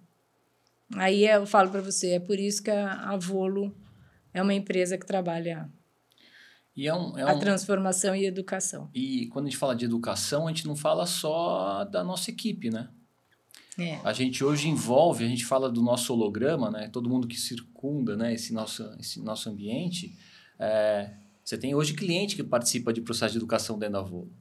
aí 0.95 1.27
eu 1.27 1.47
falo 1.47 1.71
para 1.71 1.81
você, 1.81 2.11
é 2.11 2.21
por 2.21 2.39
isso 2.39 2.63
que 2.63 2.71
a, 2.71 3.17
Volo 3.17 3.75
é 4.33 4.41
uma 4.41 4.55
empresa 4.55 4.97
que 4.97 5.07
trabalha 5.07 5.69
é 6.77 6.95
um, 6.95 7.19
é 7.19 7.25
um... 7.25 7.29
a 7.29 7.39
transformação 7.41 8.15
e 8.15 8.25
educação. 8.25 8.89
E 8.95 9.27
quando 9.29 9.47
a 9.47 9.49
gente 9.49 9.59
fala 9.59 9.75
de 9.75 9.85
educação, 9.85 10.47
a 10.47 10.51
gente 10.51 10.67
não 10.67 10.77
fala 10.77 11.07
só 11.07 11.85
da 11.85 12.05
nossa 12.05 12.31
equipe, 12.31 12.71
né? 12.71 12.89
É. 13.79 14.01
A 14.03 14.13
gente 14.13 14.43
hoje 14.43 14.69
envolve, 14.69 15.25
a 15.25 15.29
gente 15.29 15.47
fala 15.47 15.71
do 15.71 15.81
nosso 15.81 16.13
holograma, 16.13 16.71
né? 16.71 16.89
Todo 16.89 17.09
mundo 17.09 17.29
que 17.29 17.39
circunda, 17.39 18.17
né? 18.17 18.35
Esse 18.35 18.53
nosso, 18.53 18.83
esse 18.99 19.21
nosso 19.21 19.49
ambiente. 19.49 20.19
É, 20.59 21.15
você 21.45 21.57
tem 21.57 21.75
hoje 21.75 21.95
cliente 21.95 22.35
que 22.35 22.43
participa 22.43 22.93
de 22.93 23.01
processo 23.01 23.33
de 23.33 23.39
educação 23.39 23.79
dentro 23.79 23.95
da 23.95 24.03
Volo. 24.03 24.33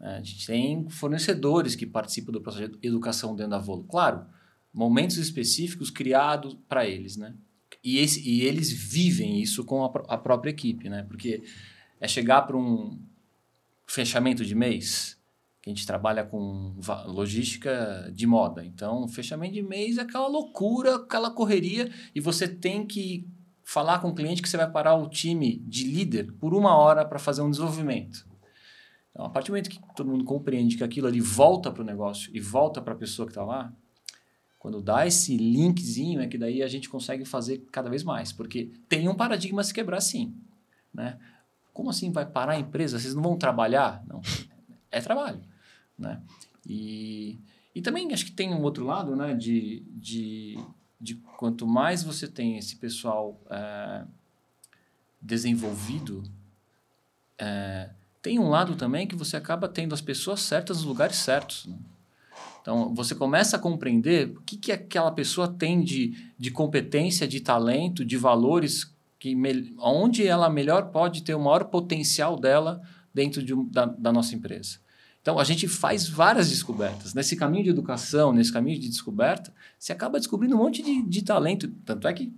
É, 0.00 0.16
a 0.16 0.22
gente 0.22 0.44
tem 0.46 0.88
fornecedores 0.90 1.76
que 1.76 1.86
participam 1.86 2.32
do 2.32 2.40
processo 2.40 2.72
de 2.72 2.88
educação 2.88 3.36
dentro 3.36 3.52
da 3.52 3.58
Volo. 3.58 3.84
Claro, 3.84 4.26
momentos 4.74 5.16
específicos 5.16 5.88
criados 5.88 6.56
para 6.68 6.84
eles, 6.84 7.16
né? 7.16 7.34
E, 7.84 7.98
esse, 7.98 8.28
e 8.28 8.42
eles 8.42 8.72
vivem 8.72 9.40
isso 9.40 9.64
com 9.64 9.84
a, 9.84 9.92
a 10.08 10.18
própria 10.18 10.50
equipe, 10.50 10.88
né? 10.88 11.04
Porque 11.04 11.44
é 12.00 12.08
chegar 12.08 12.42
para 12.42 12.56
um 12.56 13.00
fechamento 13.86 14.44
de 14.44 14.56
mês, 14.56 15.16
que 15.62 15.70
a 15.70 15.72
gente 15.72 15.86
trabalha 15.86 16.24
com 16.24 16.74
logística 17.06 18.10
de 18.12 18.26
moda. 18.26 18.64
Então, 18.64 19.06
fechamento 19.06 19.54
de 19.54 19.62
mês 19.62 19.96
é 19.96 20.02
aquela 20.02 20.26
loucura, 20.26 20.96
aquela 20.96 21.30
correria, 21.30 21.88
e 22.12 22.20
você 22.20 22.48
tem 22.48 22.84
que 22.84 23.24
falar 23.62 24.00
com 24.00 24.08
o 24.08 24.14
cliente 24.14 24.42
que 24.42 24.48
você 24.48 24.56
vai 24.56 24.68
parar 24.68 24.96
o 24.96 25.08
time 25.08 25.58
de 25.58 25.84
líder 25.84 26.32
por 26.32 26.52
uma 26.52 26.76
hora 26.76 27.04
para 27.04 27.18
fazer 27.20 27.42
um 27.42 27.50
desenvolvimento. 27.50 28.26
Então, 29.12 29.24
a 29.24 29.30
partir 29.30 29.48
do 29.48 29.52
momento 29.52 29.70
que 29.70 29.78
todo 29.94 30.10
mundo 30.10 30.24
compreende 30.24 30.76
que 30.76 30.82
aquilo 30.82 31.06
ali 31.06 31.20
volta 31.20 31.70
para 31.70 31.82
o 31.82 31.86
negócio 31.86 32.28
e 32.34 32.40
volta 32.40 32.82
para 32.82 32.94
a 32.94 32.96
pessoa 32.96 33.26
que 33.26 33.30
está 33.30 33.44
lá, 33.44 33.72
quando 34.58 34.82
dá 34.82 35.06
esse 35.06 35.36
linkzinho, 35.36 36.20
é 36.20 36.26
que 36.26 36.38
daí 36.38 36.60
a 36.60 36.68
gente 36.68 36.88
consegue 36.88 37.24
fazer 37.24 37.58
cada 37.70 37.88
vez 37.88 38.02
mais, 38.02 38.32
porque 38.32 38.72
tem 38.88 39.08
um 39.08 39.14
paradigma 39.14 39.60
a 39.60 39.64
se 39.64 39.72
quebrar 39.72 40.00
sim. 40.00 40.34
Né? 40.92 41.18
Como 41.72 41.88
assim 41.88 42.10
vai 42.10 42.26
parar 42.26 42.54
a 42.54 42.58
empresa? 42.58 42.98
Vocês 42.98 43.14
não 43.14 43.22
vão 43.22 43.36
trabalhar? 43.36 44.02
Não, 44.08 44.20
é 44.90 45.00
trabalho. 45.00 45.51
Né? 46.02 46.20
E, 46.66 47.38
e 47.74 47.80
também 47.80 48.12
acho 48.12 48.26
que 48.26 48.32
tem 48.32 48.52
um 48.52 48.62
outro 48.62 48.84
lado 48.84 49.16
né, 49.16 49.34
de, 49.34 49.82
de, 49.90 50.58
de 51.00 51.14
quanto 51.14 51.66
mais 51.66 52.02
você 52.02 52.28
tem 52.28 52.58
esse 52.58 52.76
pessoal 52.76 53.40
é, 53.48 54.04
desenvolvido, 55.20 56.22
é, 57.38 57.90
tem 58.20 58.38
um 58.38 58.48
lado 58.48 58.76
também 58.76 59.06
que 59.06 59.16
você 59.16 59.36
acaba 59.36 59.68
tendo 59.68 59.94
as 59.94 60.00
pessoas 60.00 60.40
certas 60.40 60.78
nos 60.78 60.86
lugares 60.86 61.16
certos. 61.16 61.66
Né? 61.66 61.78
Então, 62.60 62.94
você 62.94 63.14
começa 63.14 63.56
a 63.56 63.58
compreender 63.58 64.28
o 64.36 64.40
que, 64.42 64.56
que 64.56 64.70
aquela 64.70 65.10
pessoa 65.10 65.48
tem 65.48 65.82
de, 65.82 66.32
de 66.38 66.50
competência, 66.50 67.26
de 67.26 67.40
talento, 67.40 68.04
de 68.04 68.16
valores, 68.16 68.94
que 69.18 69.34
me, 69.34 69.74
onde 69.78 70.26
ela 70.26 70.48
melhor 70.48 70.90
pode 70.90 71.22
ter 71.22 71.34
o 71.34 71.40
maior 71.40 71.64
potencial 71.64 72.38
dela 72.38 72.80
dentro 73.12 73.42
de, 73.42 73.54
da, 73.70 73.86
da 73.86 74.12
nossa 74.12 74.34
empresa. 74.34 74.78
Então, 75.22 75.38
a 75.38 75.44
gente 75.44 75.68
faz 75.68 76.06
várias 76.08 76.50
descobertas. 76.50 77.14
Nesse 77.14 77.36
caminho 77.36 77.64
de 77.64 77.70
educação, 77.70 78.32
nesse 78.32 78.52
caminho 78.52 78.78
de 78.78 78.88
descoberta, 78.88 79.54
você 79.78 79.92
acaba 79.92 80.18
descobrindo 80.18 80.56
um 80.56 80.58
monte 80.58 80.82
de, 80.82 81.00
de 81.02 81.22
talento. 81.22 81.68
Tanto 81.86 82.08
é 82.08 82.12
que 82.12 82.34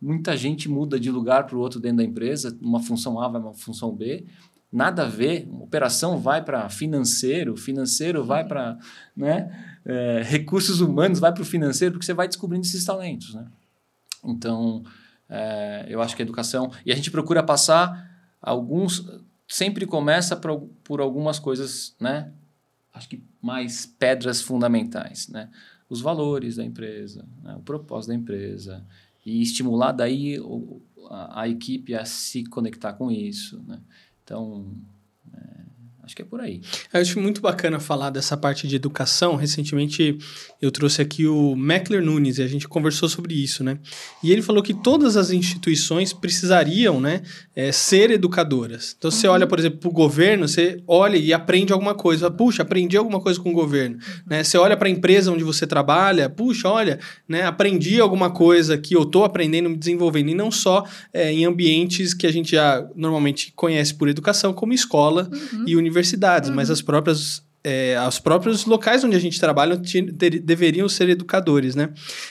muita 0.00 0.36
gente 0.36 0.68
muda 0.68 1.00
de 1.00 1.10
lugar 1.10 1.46
para 1.46 1.56
o 1.56 1.58
outro 1.58 1.80
dentro 1.80 1.98
da 1.98 2.04
empresa, 2.04 2.56
uma 2.60 2.80
função 2.80 3.18
A 3.20 3.28
vai 3.28 3.40
uma 3.40 3.54
função 3.54 3.90
B, 3.90 4.26
nada 4.70 5.04
a 5.04 5.08
ver. 5.08 5.48
Operação 5.60 6.18
vai 6.18 6.44
para 6.44 6.68
financeiro, 6.68 7.56
financeiro 7.56 8.22
vai 8.22 8.46
para 8.46 8.78
né, 9.16 9.78
é, 9.84 10.22
recursos 10.22 10.80
humanos, 10.80 11.18
vai 11.18 11.32
para 11.32 11.42
o 11.42 11.46
financeiro, 11.46 11.92
porque 11.94 12.04
você 12.04 12.14
vai 12.14 12.28
descobrindo 12.28 12.66
esses 12.66 12.84
talentos. 12.84 13.34
Né? 13.34 13.46
Então, 14.22 14.84
é, 15.28 15.86
eu 15.88 16.00
acho 16.02 16.14
que 16.14 16.22
a 16.22 16.24
educação. 16.24 16.70
E 16.84 16.92
a 16.92 16.94
gente 16.94 17.10
procura 17.10 17.42
passar 17.42 18.10
alguns. 18.40 19.04
Sempre 19.48 19.86
começa 19.86 20.36
por, 20.36 20.68
por 20.82 21.00
algumas 21.00 21.38
coisas, 21.38 21.94
né? 22.00 22.32
Acho 22.92 23.08
que 23.08 23.22
mais 23.40 23.86
pedras 23.86 24.40
fundamentais, 24.40 25.28
né? 25.28 25.50
Os 25.88 26.00
valores 26.00 26.56
da 26.56 26.64
empresa, 26.64 27.24
né? 27.42 27.54
o 27.54 27.60
propósito 27.60 28.08
da 28.08 28.14
empresa, 28.16 28.84
e 29.24 29.40
estimular 29.42 29.92
daí 29.92 30.36
a, 31.10 31.42
a, 31.42 31.48
equipe 31.48 31.94
a 31.94 32.04
se 32.04 32.44
conectar 32.44 32.94
com 32.94 33.10
isso, 33.10 33.62
né? 33.66 33.80
Então, 34.24 34.74
acho 36.06 36.14
que 36.14 36.22
é 36.22 36.24
por 36.24 36.40
aí. 36.40 36.60
Eu 36.92 37.00
acho 37.00 37.20
muito 37.20 37.40
bacana 37.40 37.80
falar 37.80 38.10
dessa 38.10 38.36
parte 38.36 38.68
de 38.68 38.76
educação. 38.76 39.34
Recentemente 39.34 40.16
eu 40.62 40.70
trouxe 40.70 41.02
aqui 41.02 41.26
o 41.26 41.56
Meckler 41.56 42.00
Nunes 42.00 42.38
e 42.38 42.42
a 42.42 42.46
gente 42.46 42.68
conversou 42.68 43.08
sobre 43.08 43.34
isso, 43.34 43.64
né? 43.64 43.78
E 44.22 44.30
ele 44.30 44.40
falou 44.40 44.62
que 44.62 44.72
todas 44.72 45.16
as 45.16 45.30
instituições 45.30 46.12
precisariam, 46.12 47.00
né, 47.00 47.22
é, 47.54 47.72
ser 47.72 48.10
educadoras. 48.12 48.94
Então, 48.96 49.10
uhum. 49.10 49.16
você 49.16 49.26
olha, 49.26 49.46
por 49.46 49.58
exemplo, 49.58 49.78
para 49.78 49.88
o 49.88 49.92
governo, 49.92 50.46
você 50.46 50.80
olha 50.86 51.16
e 51.16 51.32
aprende 51.32 51.72
alguma 51.72 51.94
coisa. 51.94 52.30
Puxa, 52.30 52.62
aprendi 52.62 52.96
alguma 52.96 53.20
coisa 53.20 53.40
com 53.40 53.50
o 53.50 53.52
governo. 53.52 53.98
Né? 54.26 54.44
Você 54.44 54.56
olha 54.56 54.76
para 54.76 54.86
a 54.86 54.90
empresa 54.90 55.32
onde 55.32 55.42
você 55.42 55.66
trabalha, 55.66 56.30
puxa, 56.30 56.68
olha, 56.68 57.00
né, 57.28 57.42
aprendi 57.42 58.00
alguma 58.00 58.30
coisa 58.30 58.78
que 58.78 58.94
eu 58.94 59.02
estou 59.02 59.24
aprendendo, 59.24 59.68
me 59.68 59.76
desenvolvendo. 59.76 60.28
E 60.28 60.34
não 60.34 60.52
só 60.52 60.84
é, 61.12 61.32
em 61.32 61.44
ambientes 61.44 62.14
que 62.14 62.26
a 62.28 62.32
gente 62.32 62.52
já 62.52 62.86
normalmente 62.94 63.52
conhece 63.56 63.92
por 63.92 64.08
educação, 64.08 64.52
como 64.52 64.72
escola 64.72 65.28
uhum. 65.32 65.64
e 65.66 65.76
universidades, 65.96 66.50
uhum. 66.50 66.56
mas 66.56 66.70
as 66.70 66.82
próprias 66.82 67.44
é, 67.68 67.96
os 68.06 68.20
próprios 68.20 68.64
locais 68.64 69.02
onde 69.02 69.16
a 69.16 69.18
gente 69.18 69.40
trabalha 69.40 69.76
ter, 69.76 70.38
deveriam 70.38 70.88
ser 70.88 71.08
educadores, 71.08 71.74
né? 71.74 71.88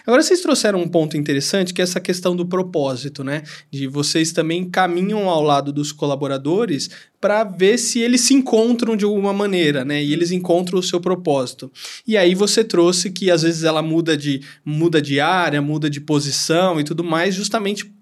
Agora, 0.08 0.24
vocês 0.24 0.40
trouxeram 0.40 0.80
um 0.80 0.88
ponto 0.88 1.18
interessante, 1.18 1.74
que 1.74 1.82
é 1.82 1.84
essa 1.84 2.00
questão 2.00 2.34
do 2.34 2.46
propósito, 2.46 3.22
né? 3.22 3.44
De 3.70 3.86
vocês 3.86 4.32
também 4.32 4.70
caminham 4.70 5.30
ao 5.30 5.44
lado 5.44 5.74
dos 5.74 5.92
colaboradores 5.92 6.90
para 7.20 7.44
ver 7.44 7.78
se 7.78 8.00
eles 8.00 8.22
se 8.22 8.34
encontram 8.34 8.96
de 8.96 9.04
alguma 9.04 9.34
maneira, 9.34 9.84
né? 9.84 10.02
E 10.02 10.14
eles 10.14 10.32
encontram 10.32 10.80
o 10.80 10.84
seu 10.84 11.02
propósito. 11.02 11.70
E 12.08 12.16
aí 12.16 12.34
você 12.34 12.64
trouxe 12.64 13.12
que 13.12 13.30
às 13.30 13.42
vezes 13.42 13.66
ela 13.66 13.82
muda 13.82 14.16
de 14.16 14.42
muda 14.64 15.02
de 15.02 15.20
área, 15.20 15.62
muda 15.62 15.90
de 15.90 16.00
posição 16.00 16.80
e 16.80 16.84
tudo 16.86 17.04
mais, 17.04 17.36
justamente 17.36 17.94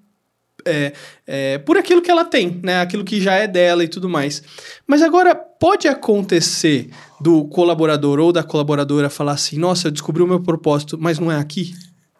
é, 0.66 0.94
é, 1.26 1.58
por 1.58 1.78
aquilo 1.78 2.02
que 2.02 2.12
ela 2.12 2.26
tem, 2.26 2.60
né? 2.64 2.82
Aquilo 2.82 3.04
que 3.04 3.22
já 3.22 3.36
é 3.36 3.48
dela 3.48 3.84
e 3.84 3.88
tudo 3.88 4.10
mais. 4.10 4.44
Mas 4.88 5.02
agora 5.02 5.36
pode 5.36 5.88
acontecer 5.88 6.90
do 7.20 7.46
colaborador 7.46 8.20
ou 8.20 8.32
da 8.32 8.44
colaboradora 8.44 9.10
falar 9.10 9.34
assim: 9.34 9.58
Nossa, 9.58 9.88
eu 9.88 9.92
descobri 9.92 10.22
o 10.22 10.28
meu 10.28 10.42
propósito, 10.42 10.98
mas 11.00 11.20
não 11.20 11.32
é 11.32 11.38
aqui? 11.38 11.74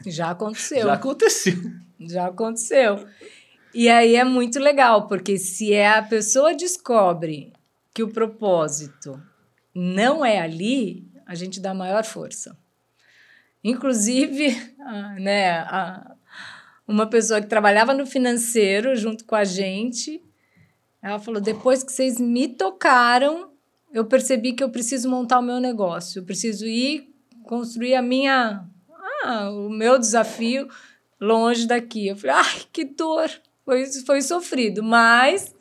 Já 0.06 0.32
aconteceu. 0.32 0.84
Já 0.84 0.94
aconteceu. 0.94 1.58
Já 2.00 2.28
aconteceu. 2.28 3.06
E 3.74 3.90
aí 3.90 4.16
é 4.16 4.24
muito 4.24 4.60
legal, 4.60 5.08
porque 5.08 5.38
se 5.38 5.74
é 5.74 5.98
a 5.98 6.04
pessoa 6.04 6.56
descobre 6.56 7.52
que 7.94 8.04
o 8.04 8.10
propósito 8.10 9.22
não 9.74 10.24
é 10.24 10.40
ali, 10.40 11.08
a 11.26 11.34
gente 11.36 11.60
dá 11.60 11.74
maior 11.74 12.04
força. 12.04 12.56
Inclusive, 13.64 14.56
né, 15.20 15.52
a, 15.60 16.13
uma 16.94 17.08
pessoa 17.08 17.42
que 17.42 17.48
trabalhava 17.48 17.92
no 17.92 18.06
financeiro 18.06 18.96
junto 18.96 19.26
com 19.26 19.36
a 19.36 19.44
gente. 19.44 20.24
Ela 21.02 21.18
falou: 21.18 21.42
depois 21.42 21.84
que 21.84 21.92
vocês 21.92 22.20
me 22.20 22.48
tocaram, 22.48 23.52
eu 23.92 24.06
percebi 24.06 24.54
que 24.54 24.64
eu 24.64 24.70
preciso 24.70 25.10
montar 25.10 25.40
o 25.40 25.44
meu 25.44 25.60
negócio, 25.60 26.20
eu 26.20 26.24
preciso 26.24 26.68
ir 26.68 27.12
construir 27.46 27.96
a 27.96 28.02
minha, 28.02 28.64
ah, 29.24 29.50
o 29.50 29.70
meu 29.70 29.98
desafio 29.98 30.68
longe 31.20 31.66
daqui. 31.66 32.08
Eu 32.08 32.16
falei: 32.16 32.36
ai, 32.36 32.62
que 32.72 32.86
dor! 32.86 33.30
Foi, 33.66 33.86
foi 34.06 34.22
sofrido, 34.22 34.84
mas 34.84 35.56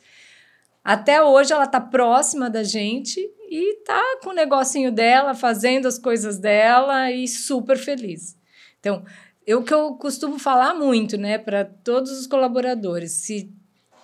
até 0.84 1.22
hoje 1.22 1.52
ela 1.52 1.64
está 1.64 1.80
próxima 1.80 2.50
da 2.50 2.64
gente 2.64 3.20
e 3.48 3.76
tá 3.84 4.18
com 4.22 4.30
o 4.30 4.34
negocinho 4.34 4.90
dela, 4.90 5.34
fazendo 5.34 5.86
as 5.86 5.98
coisas 5.98 6.36
dela 6.36 7.10
e 7.10 7.26
super 7.28 7.78
feliz. 7.78 8.36
Então, 8.80 9.04
eu 9.46 9.62
que 9.62 9.72
eu 9.72 9.94
costumo 9.94 10.38
falar 10.38 10.74
muito, 10.74 11.16
né, 11.16 11.38
para 11.38 11.64
todos 11.64 12.12
os 12.12 12.26
colaboradores, 12.26 13.12
se 13.12 13.52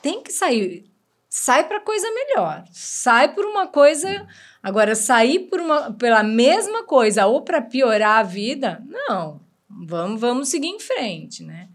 tem 0.03 0.23
que 0.23 0.33
sair, 0.33 0.85
sai 1.29 1.67
para 1.67 1.81
coisa 1.81 2.07
melhor, 2.13 2.65
sai 2.73 3.35
por 3.35 3.45
uma 3.45 3.67
coisa, 3.67 4.27
agora 4.63 4.95
sair 4.95 5.41
por 5.51 5.61
uma 5.61 5.93
pela 5.93 6.23
mesma 6.23 6.85
coisa 6.85 7.27
ou 7.27 7.43
para 7.43 7.61
piorar 7.61 8.19
a 8.19 8.23
vida, 8.23 8.83
não. 8.87 9.41
Vamos, 9.69 10.21
vamos 10.21 10.49
seguir 10.49 10.69
em 10.69 10.81
frente, 10.81 11.45
né? 11.45 11.69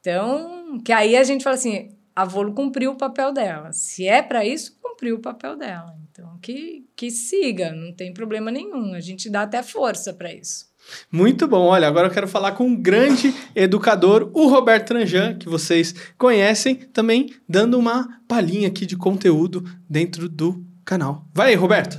Então, 0.00 0.80
que 0.84 0.92
aí 0.92 1.16
a 1.16 1.24
gente 1.24 1.42
fala 1.42 1.54
assim, 1.54 1.96
a 2.14 2.24
Volo 2.24 2.52
cumpriu 2.54 2.92
o 2.92 2.96
papel 2.96 3.32
dela. 3.32 3.72
Se 3.72 4.06
é 4.06 4.20
para 4.20 4.44
isso, 4.44 4.78
cumpriu 4.82 5.16
o 5.16 5.20
papel 5.20 5.56
dela. 5.56 5.96
Então, 6.10 6.38
que, 6.40 6.86
que 6.94 7.10
siga, 7.10 7.72
não 7.72 7.92
tem 7.92 8.12
problema 8.12 8.50
nenhum. 8.50 8.94
A 8.94 9.00
gente 9.00 9.30
dá 9.30 9.42
até 9.42 9.62
força 9.62 10.12
para 10.12 10.32
isso. 10.32 10.71
Muito 11.10 11.46
bom. 11.46 11.66
Olha, 11.66 11.88
agora 11.88 12.08
eu 12.08 12.12
quero 12.12 12.28
falar 12.28 12.52
com 12.52 12.66
um 12.66 12.76
grande 12.76 13.34
educador, 13.54 14.30
o 14.32 14.48
Roberto 14.48 14.88
Tranjan, 14.88 15.34
que 15.34 15.48
vocês 15.48 15.94
conhecem, 16.18 16.74
também 16.74 17.30
dando 17.48 17.78
uma 17.78 18.08
palhinha 18.26 18.68
aqui 18.68 18.86
de 18.86 18.96
conteúdo 18.96 19.64
dentro 19.88 20.28
do 20.28 20.64
canal. 20.84 21.26
Vai 21.34 21.50
aí, 21.50 21.54
Roberto. 21.54 21.98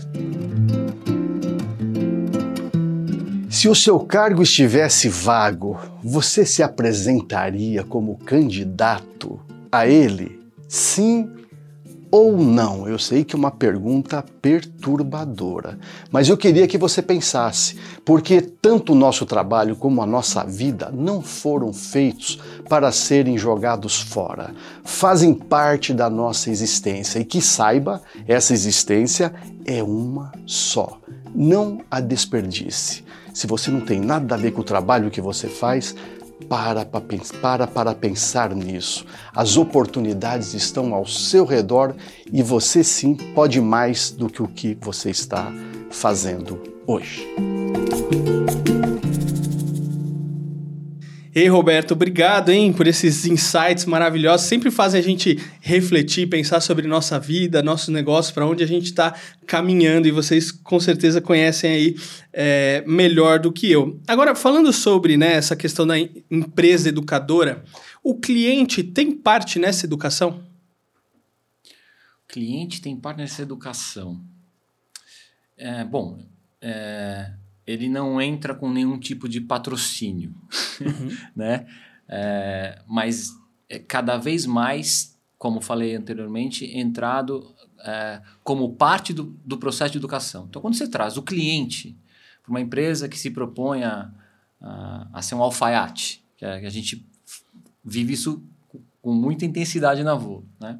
Se 3.49 3.69
o 3.69 3.75
seu 3.75 3.99
cargo 3.99 4.41
estivesse 4.41 5.07
vago, 5.07 5.79
você 6.03 6.45
se 6.45 6.63
apresentaria 6.63 7.83
como 7.83 8.17
candidato 8.17 9.39
a 9.71 9.87
ele? 9.87 10.39
Sim 10.67 11.42
ou 12.13 12.37
não? 12.37 12.87
Eu 12.87 12.99
sei 12.99 13.23
que 13.23 13.35
é 13.35 13.39
uma 13.39 13.49
pergunta 13.49 14.23
perturbadora, 14.39 15.79
mas 16.11 16.29
eu 16.29 16.37
queria 16.37 16.67
que 16.67 16.77
você 16.77 17.01
pensasse, 17.01 17.75
porque 18.05 18.39
tanto 18.39 18.93
o 18.93 18.95
nosso 18.95 19.25
trabalho 19.25 19.75
como 19.75 19.99
a 19.99 20.05
nossa 20.05 20.43
vida 20.43 20.91
não 20.93 21.23
foram 21.23 21.73
feitos 21.73 22.39
para 22.69 22.91
serem 22.91 23.35
jogados 23.35 23.99
fora. 23.99 24.53
Fazem 24.83 25.33
parte 25.33 25.91
da 25.91 26.07
nossa 26.07 26.51
existência 26.51 27.17
e 27.17 27.25
que 27.25 27.41
saiba, 27.41 27.99
essa 28.27 28.53
existência 28.53 29.33
é 29.65 29.81
uma 29.81 30.31
só. 30.45 30.99
Não 31.33 31.79
a 31.89 31.99
desperdice. 31.99 33.03
Se 33.33 33.47
você 33.47 33.71
não 33.71 33.81
tem 33.81 33.99
nada 33.99 34.35
a 34.35 34.37
ver 34.37 34.51
com 34.51 34.61
o 34.61 34.63
trabalho 34.63 35.09
que 35.09 35.19
você 35.19 35.47
faz, 35.47 35.95
para 36.47 36.85
para, 37.31 37.67
para 37.67 37.95
pensar 37.95 38.53
nisso. 38.53 39.05
As 39.33 39.57
oportunidades 39.57 40.53
estão 40.53 40.93
ao 40.93 41.05
seu 41.05 41.45
redor 41.45 41.95
e 42.31 42.43
você 42.43 42.83
sim 42.83 43.15
pode 43.15 43.59
mais 43.61 44.11
do 44.11 44.29
que 44.29 44.41
o 44.41 44.47
que 44.47 44.77
você 44.79 45.09
está 45.09 45.51
fazendo 45.89 46.61
hoje. 46.85 47.27
Ei, 51.35 51.47
Roberto, 51.47 51.93
obrigado, 51.93 52.49
hein, 52.49 52.71
por 52.71 52.85
esses 52.85 53.25
insights 53.25 53.85
maravilhosos. 53.85 54.45
Sempre 54.45 54.69
fazem 54.69 54.99
a 54.99 55.03
gente 55.03 55.39
refletir, 55.59 56.29
pensar 56.29 56.61
sobre 56.61 56.87
nossa 56.87 57.19
vida, 57.19 57.63
nossos 57.63 57.87
negócios, 57.87 58.31
para 58.31 58.45
onde 58.45 58.63
a 58.63 58.67
gente 58.67 58.85
está 58.85 59.15
caminhando. 59.47 60.07
E 60.07 60.11
vocês 60.11 60.51
com 60.51 60.79
certeza 60.79 61.19
conhecem 61.19 61.71
aí 61.71 61.95
é, 62.31 62.83
melhor 62.85 63.39
do 63.39 63.51
que 63.51 63.71
eu. 63.71 63.99
Agora, 64.07 64.35
falando 64.35 64.71
sobre 64.71 65.17
né, 65.17 65.33
essa 65.33 65.55
questão 65.55 65.87
da 65.87 65.97
empresa 65.97 66.89
educadora, 66.89 67.63
o 68.03 68.15
cliente 68.19 68.83
tem 68.83 69.11
parte 69.11 69.57
nessa 69.57 69.87
educação? 69.87 70.43
O 72.25 72.27
cliente 72.27 72.79
tem 72.79 72.95
parte 72.95 73.17
nessa 73.17 73.41
educação. 73.41 74.21
É, 75.57 75.83
bom, 75.83 76.19
é, 76.61 77.31
ele 77.65 77.87
não 77.89 78.21
entra 78.21 78.53
com 78.53 78.69
nenhum 78.69 78.99
tipo 78.99 79.27
de 79.27 79.39
patrocínio, 79.41 80.35
uhum. 80.81 81.09
né? 81.35 81.65
É, 82.07 82.81
mas 82.87 83.31
é 83.69 83.79
cada 83.79 84.17
vez 84.17 84.45
mais, 84.45 85.17
como 85.37 85.61
falei 85.61 85.95
anteriormente, 85.95 86.65
entrado 86.77 87.55
é, 87.79 88.21
como 88.43 88.75
parte 88.75 89.13
do, 89.13 89.35
do 89.45 89.57
processo 89.57 89.93
de 89.93 89.97
educação. 89.97 90.45
Então, 90.49 90.61
quando 90.61 90.75
você 90.75 90.87
traz 90.87 91.17
o 91.17 91.23
cliente 91.23 91.97
para 92.41 92.51
uma 92.51 92.61
empresa 92.61 93.07
que 93.07 93.17
se 93.17 93.31
propõe 93.31 93.83
a, 93.83 94.11
a, 94.61 95.07
a 95.13 95.21
ser 95.21 95.35
um 95.35 95.41
alfaiate, 95.41 96.23
que 96.37 96.45
a, 96.45 96.59
que 96.59 96.65
a, 96.65 96.69
gente 96.69 97.05
vive 97.83 98.13
isso 98.13 98.43
com 99.01 99.13
muita 99.13 99.45
intensidade 99.45 100.03
na 100.03 100.15
Voo, 100.15 100.45
né? 100.59 100.79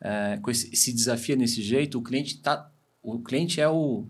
É, 0.00 0.38
com 0.40 0.50
esse, 0.50 0.74
se 0.76 0.92
desafia 0.92 1.34
nesse 1.34 1.60
jeito, 1.60 1.98
o 1.98 2.02
cliente 2.02 2.38
tá, 2.38 2.70
o 3.02 3.18
cliente 3.18 3.60
é 3.60 3.68
o 3.68 4.06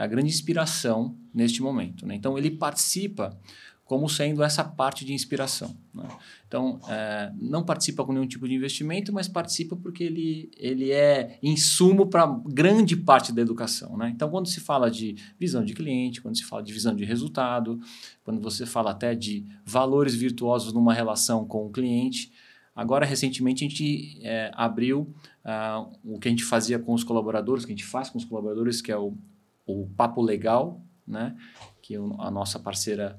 a 0.00 0.06
grande 0.06 0.28
inspiração 0.28 1.14
neste 1.32 1.62
momento. 1.62 2.06
Né? 2.06 2.14
Então, 2.14 2.38
ele 2.38 2.50
participa 2.50 3.38
como 3.84 4.08
sendo 4.08 4.42
essa 4.42 4.64
parte 4.64 5.04
de 5.04 5.12
inspiração. 5.12 5.76
Né? 5.92 6.08
Então, 6.46 6.80
é, 6.88 7.30
não 7.38 7.62
participa 7.62 8.04
com 8.04 8.12
nenhum 8.12 8.26
tipo 8.26 8.48
de 8.48 8.54
investimento, 8.54 9.12
mas 9.12 9.28
participa 9.28 9.76
porque 9.76 10.04
ele, 10.04 10.50
ele 10.56 10.90
é 10.90 11.38
insumo 11.42 12.06
para 12.06 12.26
grande 12.46 12.96
parte 12.96 13.30
da 13.30 13.42
educação. 13.42 13.96
Né? 13.98 14.10
Então, 14.14 14.30
quando 14.30 14.48
se 14.48 14.60
fala 14.60 14.90
de 14.90 15.16
visão 15.38 15.62
de 15.62 15.74
cliente, 15.74 16.22
quando 16.22 16.36
se 16.36 16.44
fala 16.44 16.62
de 16.62 16.72
visão 16.72 16.94
de 16.96 17.04
resultado, 17.04 17.78
quando 18.24 18.40
você 18.40 18.64
fala 18.64 18.92
até 18.92 19.14
de 19.14 19.44
valores 19.66 20.14
virtuosos 20.14 20.72
numa 20.72 20.94
relação 20.94 21.44
com 21.44 21.66
o 21.66 21.70
cliente, 21.70 22.32
Agora, 22.74 23.04
recentemente, 23.04 23.64
a 23.64 23.68
gente 23.68 24.20
é, 24.22 24.50
abriu 24.54 25.00
uh, 25.44 25.92
o 26.02 26.18
que 26.18 26.28
a 26.28 26.30
gente 26.30 26.44
fazia 26.44 26.78
com 26.78 26.94
os 26.94 27.04
colaboradores, 27.04 27.64
que 27.64 27.72
a 27.72 27.76
gente 27.76 27.84
faz 27.84 28.08
com 28.08 28.16
os 28.16 28.24
colaboradores, 28.24 28.80
que 28.80 28.90
é 28.90 28.96
o 28.96 29.18
o 29.70 29.88
Papo 29.96 30.20
Legal, 30.20 30.80
né? 31.06 31.36
que 31.80 31.96
a 31.96 32.30
nossa 32.30 32.58
parceira 32.58 33.18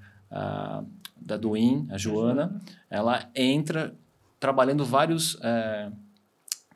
da 1.19 1.37
Duin, 1.37 1.87
a 1.91 1.97
Joana, 1.97 2.61
ela 2.89 3.29
entra 3.35 3.95
trabalhando 4.39 4.83
vários 4.83 5.35
uh, 5.35 5.95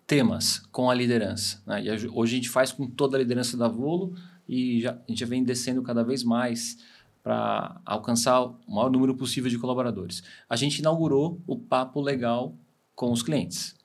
temas 0.05 0.60
com 0.72 0.89
a 0.89 0.94
liderança. 0.94 1.62
Né? 1.65 1.86
E 1.86 2.10
hoje 2.10 2.34
a 2.34 2.36
gente 2.36 2.50
faz 2.50 2.72
com 2.72 2.86
toda 2.88 3.17
a 3.17 3.20
liderança 3.20 3.58
da 3.58 3.67
Volo 3.67 4.15
e 4.48 4.82
já, 4.82 4.91
a 4.91 5.10
gente 5.10 5.20
já 5.20 5.25
vem 5.25 5.44
descendo 5.44 5.82
cada 5.82 6.03
vez 6.03 6.24
mais 6.24 6.77
para 7.24 7.82
alcançar 7.84 8.44
o 8.44 8.60
maior 8.67 8.91
número 8.91 9.15
possível 9.15 9.50
de 9.50 9.58
colaboradores. 9.58 10.22
A 10.48 10.55
gente 10.55 10.77
inaugurou 10.77 11.41
o 11.48 11.58
Papo 11.58 12.00
Legal 12.00 12.55
com 12.94 13.12
os 13.12 13.24
clientes. 13.24 13.75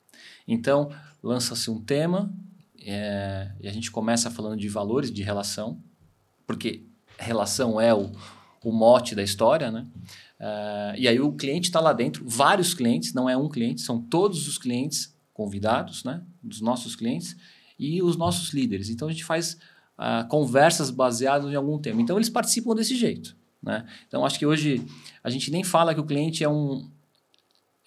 Então, 0.47 0.91
lança-se 1.23 1.71
um 1.71 1.81
tema, 1.81 2.31
é, 2.83 3.51
e 3.59 3.67
a 3.67 3.71
gente 3.71 3.91
começa 3.91 4.31
falando 4.31 4.57
de 4.57 4.67
valores 4.67 5.11
de 5.11 5.21
relação, 5.21 5.81
porque 6.45 6.85
relação 7.17 7.79
é 7.79 7.93
o, 7.93 8.11
o 8.63 8.71
mote 8.71 9.15
da 9.15 9.23
história, 9.23 9.71
né? 9.71 9.87
Uh, 10.39 10.97
e 10.97 11.07
aí 11.07 11.19
o 11.19 11.33
cliente 11.33 11.69
está 11.69 11.79
lá 11.79 11.93
dentro, 11.93 12.27
vários 12.27 12.73
clientes, 12.73 13.13
não 13.13 13.29
é 13.29 13.37
um 13.37 13.47
cliente, 13.47 13.81
são 13.81 14.01
todos 14.01 14.47
os 14.47 14.57
clientes 14.57 15.15
convidados, 15.33 16.03
né? 16.03 16.23
Dos 16.41 16.61
nossos 16.61 16.95
clientes 16.95 17.35
e 17.77 18.01
os 18.01 18.17
nossos 18.17 18.51
líderes. 18.51 18.89
Então 18.89 19.07
a 19.07 19.11
gente 19.11 19.23
faz 19.23 19.53
uh, 19.97 20.27
conversas 20.27 20.89
baseadas 20.89 21.51
em 21.51 21.55
algum 21.55 21.77
tema. 21.77 22.01
Então 22.01 22.17
eles 22.17 22.29
participam 22.29 22.73
desse 22.73 22.95
jeito, 22.95 23.35
né? 23.61 23.85
Então 24.07 24.25
acho 24.25 24.39
que 24.39 24.45
hoje 24.45 24.83
a 25.23 25.29
gente 25.29 25.51
nem 25.51 25.63
fala 25.63 25.93
que 25.93 26.01
o 26.01 26.05
cliente 26.05 26.43
é 26.43 26.49
um 26.49 26.89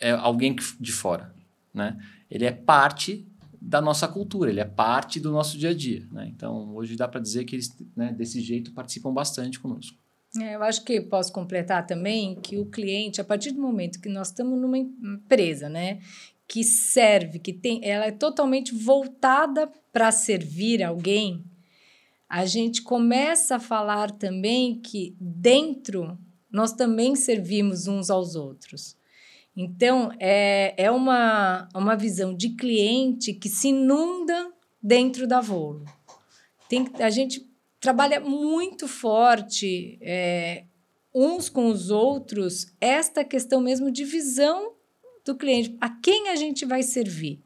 é 0.00 0.10
alguém 0.10 0.54
de 0.80 0.92
fora, 0.92 1.34
né? 1.72 1.96
Ele 2.30 2.44
é 2.44 2.52
parte 2.52 3.26
da 3.66 3.80
nossa 3.80 4.06
cultura, 4.06 4.50
ele 4.50 4.60
é 4.60 4.64
parte 4.64 5.18
do 5.18 5.32
nosso 5.32 5.56
dia 5.56 5.70
a 5.70 5.74
dia. 5.74 6.06
Né? 6.12 6.30
Então, 6.34 6.74
hoje 6.74 6.96
dá 6.96 7.08
para 7.08 7.20
dizer 7.20 7.44
que 7.44 7.56
eles, 7.56 7.74
né, 7.96 8.12
desse 8.12 8.40
jeito, 8.40 8.72
participam 8.72 9.12
bastante 9.12 9.58
conosco. 9.58 9.96
É, 10.38 10.54
eu 10.54 10.62
acho 10.62 10.84
que 10.84 11.00
posso 11.00 11.32
completar 11.32 11.86
também 11.86 12.34
que 12.34 12.58
o 12.58 12.66
cliente, 12.66 13.20
a 13.20 13.24
partir 13.24 13.52
do 13.52 13.60
momento 13.60 14.00
que 14.00 14.08
nós 14.08 14.28
estamos 14.28 14.60
numa 14.60 14.76
empresa, 14.76 15.68
né, 15.68 16.00
que 16.46 16.62
serve, 16.62 17.38
que 17.38 17.52
tem, 17.52 17.80
ela 17.82 18.06
é 18.06 18.10
totalmente 18.10 18.74
voltada 18.74 19.70
para 19.92 20.10
servir 20.10 20.82
alguém, 20.82 21.42
a 22.28 22.44
gente 22.44 22.82
começa 22.82 23.56
a 23.56 23.60
falar 23.60 24.10
também 24.10 24.78
que 24.80 25.16
dentro 25.18 26.18
nós 26.50 26.72
também 26.72 27.16
servimos 27.16 27.86
uns 27.86 28.10
aos 28.10 28.34
outros. 28.34 28.96
Então, 29.56 30.10
é, 30.18 30.74
é 30.76 30.90
uma, 30.90 31.68
uma 31.74 31.94
visão 31.94 32.34
de 32.34 32.50
cliente 32.50 33.32
que 33.32 33.48
se 33.48 33.68
inunda 33.68 34.52
dentro 34.82 35.26
da 35.26 35.40
Volo. 35.40 35.84
Tem, 36.68 36.90
a 36.98 37.10
gente 37.10 37.48
trabalha 37.80 38.18
muito 38.18 38.88
forte 38.88 39.98
é, 40.00 40.64
uns 41.14 41.48
com 41.48 41.68
os 41.68 41.90
outros 41.90 42.66
esta 42.80 43.24
questão 43.24 43.60
mesmo 43.60 43.90
de 43.90 44.04
visão 44.04 44.72
do 45.24 45.36
cliente, 45.36 45.76
a 45.80 45.88
quem 45.88 46.30
a 46.30 46.36
gente 46.36 46.64
vai 46.64 46.82
servir. 46.82 47.40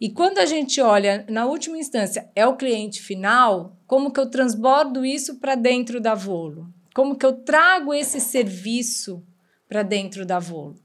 E 0.00 0.10
quando 0.10 0.38
a 0.38 0.46
gente 0.46 0.80
olha, 0.80 1.24
na 1.28 1.46
última 1.46 1.78
instância, 1.78 2.30
é 2.34 2.46
o 2.46 2.56
cliente 2.56 3.00
final, 3.00 3.76
como 3.86 4.12
que 4.12 4.20
eu 4.20 4.30
transbordo 4.30 5.04
isso 5.04 5.36
para 5.36 5.54
dentro 5.54 6.00
da 6.00 6.14
Volo? 6.14 6.68
Como 6.94 7.16
que 7.16 7.24
eu 7.26 7.32
trago 7.32 7.92
esse 7.92 8.20
serviço 8.20 9.24
para 9.68 9.82
dentro 9.82 10.24
da 10.24 10.38
Volo? 10.38 10.83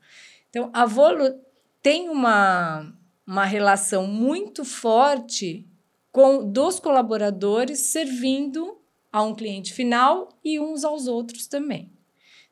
Então, 0.50 0.70
a 0.74 0.86
Volo 0.86 1.40
tem 1.82 2.10
uma, 2.10 2.94
uma 3.26 3.46
relação 3.46 4.08
muito 4.08 4.66
forte 4.66 5.68
com 6.12 6.50
dos 6.52 6.80
colaboradores 6.80 7.80
servindo 7.80 8.78
a 9.12 9.22
um 9.24 9.34
cliente 9.34 9.74
final 9.74 10.30
e 10.44 10.60
uns 10.60 10.84
aos 10.84 11.08
outros 11.08 11.48
também. 11.48 11.92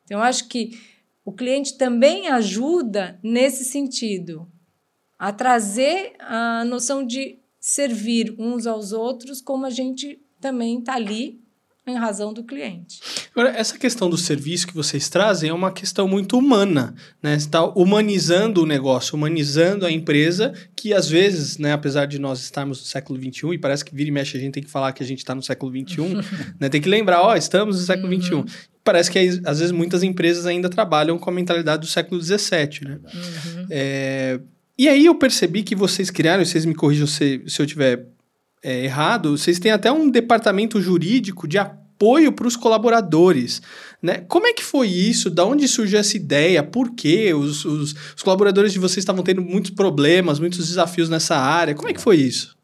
Então, 0.04 0.22
acho 0.22 0.48
que 0.48 0.78
o 1.24 1.32
cliente 1.32 1.76
também 1.76 2.28
ajuda 2.28 3.18
nesse 3.22 3.64
sentido, 3.64 4.50
a 5.18 5.32
trazer 5.32 6.14
a 6.20 6.64
noção 6.64 7.04
de 7.04 7.38
servir 7.60 8.34
uns 8.38 8.66
aos 8.66 8.92
outros, 8.92 9.42
como 9.42 9.66
a 9.66 9.70
gente 9.70 10.22
também 10.40 10.78
está 10.78 10.94
ali 10.94 11.42
em 11.90 11.96
razão 11.96 12.32
do 12.32 12.42
cliente. 12.42 13.00
Agora, 13.32 13.50
essa 13.50 13.78
questão 13.78 14.08
do 14.08 14.16
serviço 14.16 14.66
que 14.66 14.74
vocês 14.74 15.08
trazem 15.08 15.50
é 15.50 15.52
uma 15.52 15.70
questão 15.70 16.08
muito 16.08 16.36
humana, 16.36 16.94
né? 17.22 17.38
Você 17.38 17.46
está 17.46 17.64
humanizando 17.64 18.62
o 18.62 18.66
negócio, 18.66 19.16
humanizando 19.16 19.86
a 19.86 19.90
empresa, 19.90 20.52
que 20.74 20.92
às 20.92 21.08
vezes, 21.08 21.58
né, 21.58 21.72
apesar 21.72 22.06
de 22.06 22.18
nós 22.18 22.40
estarmos 22.40 22.80
no 22.80 22.86
século 22.86 23.18
XXI, 23.18 23.54
e 23.54 23.58
parece 23.58 23.84
que 23.84 23.94
vira 23.94 24.08
e 24.08 24.12
mexe 24.12 24.36
a 24.36 24.40
gente 24.40 24.52
tem 24.52 24.62
que 24.62 24.70
falar 24.70 24.92
que 24.92 25.02
a 25.02 25.06
gente 25.06 25.18
está 25.18 25.34
no 25.34 25.42
século 25.42 25.72
XXI, 25.72 25.98
né? 26.58 26.68
Tem 26.68 26.80
que 26.80 26.88
lembrar, 26.88 27.22
ó, 27.22 27.34
estamos 27.36 27.76
no 27.76 27.82
século 27.82 28.22
XXI. 28.22 28.34
Uhum. 28.34 28.44
Parece 28.84 29.10
que 29.10 29.18
às 29.44 29.58
vezes 29.58 29.70
muitas 29.70 30.02
empresas 30.02 30.46
ainda 30.46 30.68
trabalham 30.68 31.18
com 31.18 31.28
a 31.28 31.32
mentalidade 31.32 31.82
do 31.82 31.86
século 31.86 32.20
XVII, 32.20 32.88
né? 32.88 32.98
Uhum. 33.14 33.66
É... 33.70 34.40
E 34.78 34.88
aí 34.88 35.06
eu 35.06 35.14
percebi 35.14 35.62
que 35.62 35.74
vocês 35.74 36.08
criaram, 36.08 36.44
vocês 36.44 36.64
me 36.64 36.74
corrijam 36.74 37.06
se, 37.06 37.42
se 37.46 37.60
eu 37.60 37.66
tiver 37.66 38.06
é, 38.62 38.84
errado, 38.84 39.36
vocês 39.36 39.58
têm 39.58 39.72
até 39.72 39.90
um 39.90 40.10
departamento 40.10 40.80
jurídico 40.80 41.46
de 41.46 41.58
apoio 41.58 42.32
para 42.32 42.46
os 42.46 42.56
colaboradores. 42.56 43.60
Né? 44.02 44.18
Como 44.28 44.46
é 44.46 44.52
que 44.52 44.64
foi 44.64 44.88
isso? 44.88 45.30
Da 45.30 45.44
onde 45.44 45.66
surgiu 45.66 45.98
essa 45.98 46.16
ideia? 46.16 46.62
Por 46.62 46.94
quê? 46.94 47.34
Os, 47.34 47.64
os, 47.64 47.94
os, 48.16 48.22
colaboradores 48.22 48.72
de 48.72 48.78
vocês 48.78 48.98
estavam 48.98 49.22
tendo 49.24 49.42
muitos 49.42 49.70
problemas, 49.70 50.38
muitos 50.38 50.68
desafios 50.68 51.08
nessa 51.08 51.36
área. 51.36 51.74
Como 51.74 51.88
é 51.88 51.92
que 51.92 52.00
foi 52.00 52.16
isso? 52.16 52.56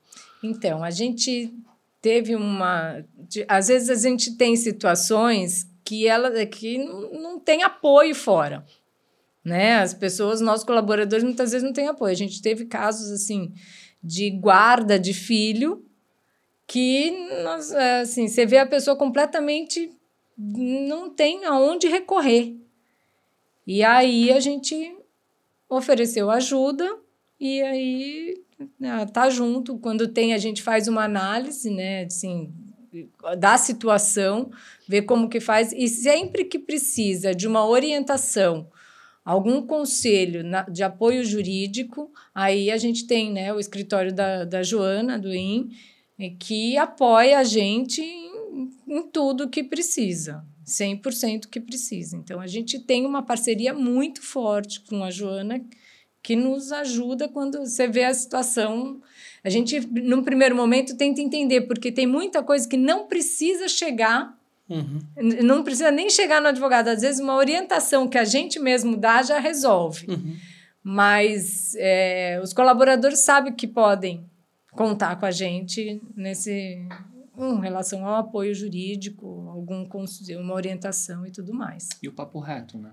Então, 0.43 0.85
a 0.85 0.91
gente 0.91 1.53
teve 2.01 2.37
uma. 2.37 3.05
Às 3.49 3.69
vezes 3.69 3.89
a 3.89 4.09
gente 4.09 4.37
tem 4.37 4.57
situações 4.57 5.67
que 5.85 6.07
ela 6.07 6.45
que 6.47 6.79
não 6.79 7.39
tem 7.39 7.63
apoio 7.63 8.15
fora. 8.15 8.65
Né? 9.45 9.77
As 9.77 9.93
pessoas, 9.93 10.41
nossos 10.41 10.65
colaboradores, 10.65 11.25
muitas 11.25 11.53
vezes 11.53 11.65
não 11.65 11.73
têm 11.73 11.89
apoio. 11.89 12.13
A 12.13 12.17
gente 12.17 12.41
teve 12.41 12.65
casos 12.65 13.11
assim 13.11 13.53
de 14.05 14.31
guarda 14.31 14.99
de 14.99 15.14
filho 15.14 15.83
que 16.67 17.29
é, 17.73 18.01
assim, 18.01 18.29
você 18.29 18.45
vê 18.45 18.59
a 18.59 18.67
pessoa 18.67 18.97
completamente 18.97 19.90
não 20.37 21.11
tem 21.11 21.45
aonde 21.45 21.87
recorrer. 21.88 22.57
E 23.67 23.83
aí 23.83 24.31
a 24.31 24.40
gente 24.40 24.97
ofereceu 25.69 26.31
ajuda 26.31 26.99
e 27.38 27.62
aí 27.62 28.43
né, 28.79 29.07
tá 29.07 29.31
junto. 29.31 29.79
Quando 29.79 30.09
tem, 30.09 30.35
a 30.35 30.38
gente 30.38 30.62
faz 30.62 30.88
uma 30.88 31.05
análise, 31.05 31.71
né, 31.71 32.05
assim, 32.05 32.53
da 33.38 33.57
situação, 33.57 34.51
ver 34.88 35.03
como 35.03 35.29
que 35.29 35.40
faz. 35.40 35.73
E 35.73 35.88
sempre 35.88 36.45
que 36.45 36.59
precisa 36.59 37.35
de 37.35 37.47
uma 37.47 37.67
orientação, 37.67 38.69
algum 39.25 39.67
conselho 39.67 40.45
na, 40.45 40.63
de 40.63 40.83
apoio 40.83 41.25
jurídico, 41.25 42.13
aí 42.35 42.71
a 42.71 42.77
gente 42.77 43.07
tem 43.07 43.33
né, 43.33 43.53
o 43.53 43.59
escritório 43.59 44.13
da, 44.13 44.45
da 44.45 44.63
Joana, 44.63 45.19
do 45.19 45.33
IN, 45.35 45.71
que 46.39 46.77
apoia 46.77 47.39
a 47.39 47.45
gente 47.45 48.03
em, 48.03 48.71
em 48.87 49.03
tudo 49.11 49.49
que 49.49 49.65
precisa. 49.65 50.45
100% 50.67 51.49
que 51.49 51.61
precisa. 51.61 52.17
Então, 52.17 52.41
a 52.41 52.47
gente 52.47 52.79
tem 52.79 53.05
uma 53.05 53.23
parceria 53.23 53.75
muito 53.75 54.23
forte 54.23 54.81
com 54.81 55.05
a 55.05 55.11
Joana, 55.11 55.63
que 56.23 56.35
nos 56.35 56.73
ajuda 56.73 57.29
quando 57.29 57.59
você 57.59 57.87
vê 57.87 58.05
a 58.05 58.15
situação. 58.15 59.01
A 59.43 59.51
gente, 59.51 59.79
num 59.81 60.25
primeiro 60.25 60.57
momento, 60.57 60.97
tenta 60.97 61.21
entender, 61.21 61.63
porque 61.63 61.93
tem 61.93 62.07
muita 62.07 62.43
coisa 62.43 62.67
que 62.67 62.79
não 62.79 63.07
precisa 63.07 63.69
chegar, 63.69 64.35
uhum. 64.68 64.98
não 65.42 65.62
precisa 65.62 65.90
nem 65.90 66.11
chegar 66.11 66.40
no 66.40 66.48
advogado. 66.48 66.88
Às 66.88 67.03
vezes, 67.03 67.20
uma 67.20 67.37
orientação 67.37 68.09
que 68.09 68.18
a 68.18 68.24
gente 68.24 68.59
mesmo 68.59 68.96
dá 68.96 69.22
já 69.22 69.38
resolve. 69.38 70.07
Uhum. 70.09 70.37
Mas 70.83 71.74
é, 71.77 72.38
os 72.42 72.53
colaboradores 72.53 73.20
sabem 73.20 73.53
que 73.53 73.66
podem 73.66 74.29
contar 74.72 75.16
com 75.16 75.24
a 75.24 75.31
gente 75.31 76.03
nesse, 76.14 76.87
em 77.38 77.61
relação 77.61 78.07
ao 78.07 78.16
apoio 78.16 78.55
jurídico, 78.55 79.48
algum 79.48 79.88
uma 80.38 80.55
orientação 80.55 81.27
e 81.27 81.31
tudo 81.31 81.55
mais. 81.55 81.88
E 82.03 82.09
o 82.09 82.12
papo 82.12 82.38
reto, 82.38 82.77
né? 82.77 82.92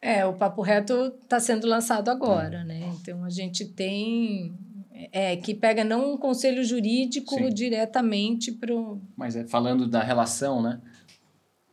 É, 0.00 0.24
o 0.26 0.34
papo 0.34 0.62
reto 0.62 1.14
está 1.22 1.40
sendo 1.40 1.66
lançado 1.66 2.10
agora, 2.10 2.64
né? 2.64 2.92
Então 3.00 3.24
a 3.24 3.30
gente 3.30 3.64
tem 3.64 4.56
é 5.12 5.36
que 5.36 5.54
pega 5.54 5.84
não 5.84 6.14
um 6.14 6.18
conselho 6.18 6.64
jurídico 6.64 7.36
Sim. 7.36 7.50
diretamente 7.50 8.52
para 8.52 8.74
o. 8.74 9.00
Mas 9.16 9.36
é, 9.36 9.46
falando 9.46 9.86
da 9.86 10.02
relação, 10.02 10.62
né? 10.62 10.80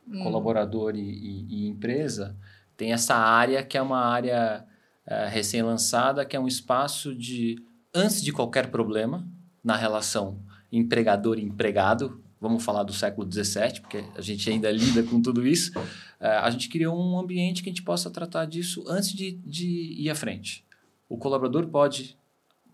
Hum. 0.07 0.23
Colaborador 0.23 0.95
e, 0.95 1.01
e, 1.01 1.45
e, 1.49 1.67
empresa, 1.67 2.37
tem 2.75 2.91
essa 2.91 3.15
área 3.15 3.63
que 3.63 3.77
é 3.77 3.81
uma 3.81 4.05
área 4.05 4.65
é, 5.07 5.27
recém-lançada, 5.27 6.25
que 6.25 6.35
é 6.35 6.39
um 6.39 6.47
espaço 6.47 7.15
de 7.15 7.55
antes 7.93 8.21
de 8.21 8.31
qualquer 8.31 8.69
problema 8.69 9.27
na 9.63 9.77
relação 9.77 10.39
empregador 10.71 11.37
e 11.37 11.43
empregado, 11.43 12.21
vamos 12.41 12.63
falar 12.63 12.83
do 12.83 12.91
século 12.91 13.31
XVII, 13.31 13.79
porque 13.79 14.03
a 14.17 14.21
gente 14.21 14.49
ainda 14.49 14.69
lida 14.71 15.03
com 15.03 15.21
tudo 15.21 15.45
isso, 15.47 15.71
é, 16.19 16.27
a 16.27 16.49
gente 16.49 16.67
criou 16.67 16.99
um 16.99 17.17
ambiente 17.17 17.61
que 17.61 17.69
a 17.69 17.71
gente 17.71 17.83
possa 17.83 18.09
tratar 18.09 18.45
disso 18.45 18.83
antes 18.87 19.13
de, 19.13 19.33
de 19.45 19.95
ir 19.97 20.09
à 20.09 20.15
frente. 20.15 20.65
O 21.07 21.17
colaborador 21.17 21.67
pode, 21.67 22.17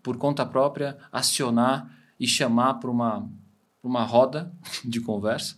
por 0.02 0.16
conta 0.16 0.44
própria, 0.46 0.96
acionar 1.12 1.90
e 2.18 2.26
chamar 2.26 2.74
para 2.74 2.90
uma, 2.90 3.30
uma 3.82 4.04
roda 4.04 4.52
de 4.84 5.00
conversa 5.00 5.56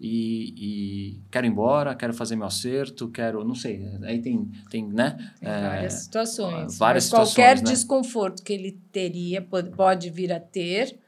e, 0.00 0.54
e, 0.56 1.22
quero 1.30 1.46
ir 1.46 1.50
embora, 1.50 1.94
quero 1.94 2.14
fazer 2.14 2.34
meu 2.34 2.46
acerto, 2.46 3.10
quero, 3.10 3.44
não 3.44 3.54
sei, 3.54 3.86
aí 4.02 4.22
tem, 4.22 4.50
tem 4.70 4.88
né? 4.88 5.34
Tem 5.38 5.48
várias 5.48 5.94
é, 5.94 5.98
situações. 5.98 6.78
Várias 6.78 7.04
situações, 7.04 7.34
qualquer 7.34 7.56
né? 7.58 7.64
desconforto 7.64 8.42
que 8.42 8.50
ele 8.50 8.80
teria, 8.90 9.42
pode, 9.42 9.70
pode 9.70 10.08
vir 10.08 10.32
a 10.32 10.40
ter, 10.40 10.98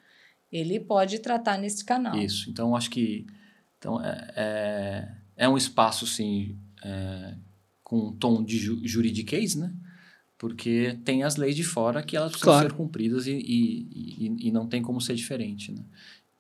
ele 0.53 0.79
pode 0.79 1.21
tratar 1.21 1.57
nesse 1.57 1.83
canal. 1.83 2.15
Isso. 2.19 2.51
Então, 2.51 2.77
acho 2.77 2.91
que 2.91 3.25
então, 3.79 3.99
é, 4.05 4.33
é, 4.37 5.09
é 5.39 5.49
um 5.49 5.57
espaço, 5.57 6.07
sim, 6.07 6.59
é, 6.85 7.35
com 7.83 8.09
um 8.09 8.13
tom 8.13 8.45
de 8.45 8.59
ju 8.59 8.79
juridiquês, 8.85 9.55
né? 9.55 9.73
Porque 10.43 10.99
tem 11.05 11.23
as 11.23 11.37
leis 11.37 11.55
de 11.55 11.63
fora 11.63 12.03
que 12.03 12.17
elas 12.17 12.33
precisam 12.33 12.55
claro. 12.55 12.69
ser 12.69 12.75
cumpridas 12.75 13.29
e, 13.29 13.31
e, 13.31 14.27
e, 14.27 14.49
e, 14.49 14.51
não 14.51 14.67
tem 14.67 14.83
como 14.83 15.01
ser 15.01 15.15
diferente, 15.15 15.71
né? 15.71 15.85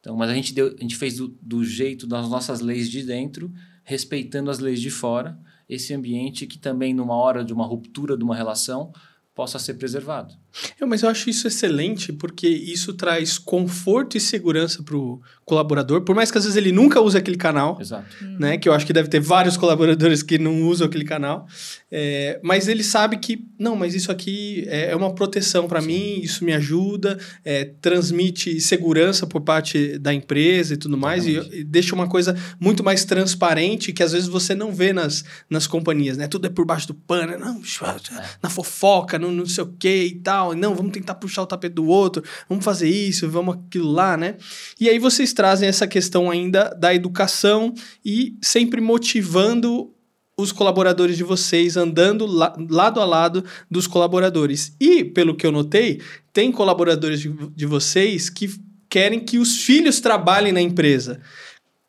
Então, 0.00 0.16
mas 0.16 0.28
a 0.28 0.34
gente, 0.34 0.52
deu, 0.52 0.74
a 0.76 0.82
gente 0.82 0.96
fez 0.96 1.18
do, 1.18 1.28
do 1.40 1.64
jeito 1.64 2.04
das 2.04 2.28
nossas 2.28 2.60
leis 2.60 2.90
de 2.90 3.04
dentro, 3.04 3.52
respeitando 3.84 4.50
as 4.50 4.58
leis 4.58 4.80
de 4.80 4.90
fora, 4.90 5.38
esse 5.68 5.94
ambiente 5.94 6.48
que 6.48 6.58
também, 6.58 6.92
numa 6.92 7.14
hora 7.14 7.44
de 7.44 7.52
uma 7.52 7.64
ruptura 7.64 8.16
de 8.16 8.24
uma 8.24 8.34
relação, 8.34 8.92
possa 9.36 9.56
ser 9.56 9.74
preservado. 9.74 10.34
É, 10.80 10.84
mas 10.84 11.02
eu 11.02 11.08
acho 11.08 11.30
isso 11.30 11.46
excelente 11.46 12.12
porque 12.12 12.48
isso 12.48 12.92
traz 12.94 13.38
conforto 13.38 14.16
e 14.16 14.20
segurança 14.20 14.82
para 14.82 14.96
o 14.96 15.20
colaborador, 15.44 16.02
por 16.02 16.14
mais 16.14 16.30
que 16.30 16.38
às 16.38 16.44
vezes 16.44 16.56
ele 16.56 16.72
nunca 16.72 17.00
use 17.00 17.16
aquele 17.16 17.36
canal, 17.36 17.78
Exato. 17.80 18.06
né? 18.38 18.56
Que 18.56 18.68
eu 18.68 18.72
acho 18.72 18.86
que 18.86 18.92
deve 18.92 19.08
ter 19.08 19.20
vários 19.20 19.56
colaboradores 19.56 20.22
que 20.22 20.38
não 20.38 20.62
usam 20.62 20.86
aquele 20.86 21.04
canal, 21.04 21.46
é, 21.90 22.40
mas 22.42 22.68
ele 22.68 22.82
sabe 22.82 23.18
que 23.18 23.44
não, 23.58 23.76
mas 23.76 23.94
isso 23.94 24.10
aqui 24.10 24.64
é, 24.68 24.92
é 24.92 24.96
uma 24.96 25.14
proteção 25.14 25.68
para 25.68 25.80
mim, 25.80 26.20
isso 26.22 26.44
me 26.44 26.52
ajuda, 26.52 27.18
é, 27.44 27.64
transmite 27.80 28.60
segurança 28.60 29.26
por 29.26 29.42
parte 29.42 29.98
da 29.98 30.12
empresa 30.14 30.74
e 30.74 30.76
tudo 30.76 30.96
mais 30.96 31.26
e, 31.26 31.36
e, 31.52 31.64
deixa 31.64 31.94
uma 31.94 32.08
coisa 32.08 32.36
muito 32.58 32.82
mais 32.82 33.04
transparente 33.04 33.92
que 33.92 34.02
às 34.02 34.12
vezes 34.12 34.28
você 34.28 34.54
não 34.54 34.72
vê 34.72 34.92
nas, 34.92 35.24
nas 35.50 35.66
companhias, 35.66 36.16
né? 36.16 36.26
Tudo 36.26 36.46
é 36.46 36.50
por 36.50 36.64
baixo 36.64 36.88
do 36.88 36.94
pano, 36.94 37.38
não, 37.38 37.60
é. 37.60 38.24
na 38.42 38.48
fofoca, 38.48 39.18
não, 39.18 39.30
não 39.30 39.46
sei 39.46 39.64
o 39.64 39.68
que 39.78 40.04
e 40.06 40.14
tal, 40.14 40.41
não, 40.54 40.74
vamos 40.74 40.92
tentar 40.92 41.14
puxar 41.14 41.42
o 41.42 41.46
tapete 41.46 41.74
do 41.74 41.86
outro, 41.86 42.22
vamos 42.48 42.64
fazer 42.64 42.88
isso, 42.88 43.28
vamos 43.28 43.56
aquilo 43.56 43.90
lá, 43.92 44.16
né? 44.16 44.36
E 44.80 44.88
aí 44.88 44.98
vocês 44.98 45.32
trazem 45.32 45.68
essa 45.68 45.86
questão 45.86 46.30
ainda 46.30 46.74
da 46.78 46.94
educação 46.94 47.72
e 48.04 48.36
sempre 48.42 48.80
motivando 48.80 49.92
os 50.36 50.52
colaboradores 50.52 51.16
de 51.16 51.22
vocês, 51.22 51.76
andando 51.76 52.26
la 52.26 52.54
lado 52.70 53.00
a 53.00 53.04
lado 53.04 53.44
dos 53.70 53.86
colaboradores. 53.86 54.74
E, 54.80 55.04
pelo 55.04 55.36
que 55.36 55.46
eu 55.46 55.52
notei, 55.52 56.00
tem 56.32 56.50
colaboradores 56.50 57.20
de, 57.20 57.28
de 57.54 57.66
vocês 57.66 58.28
que 58.28 58.48
querem 58.88 59.20
que 59.20 59.38
os 59.38 59.62
filhos 59.62 60.00
trabalhem 60.00 60.52
na 60.52 60.60
empresa. 60.60 61.20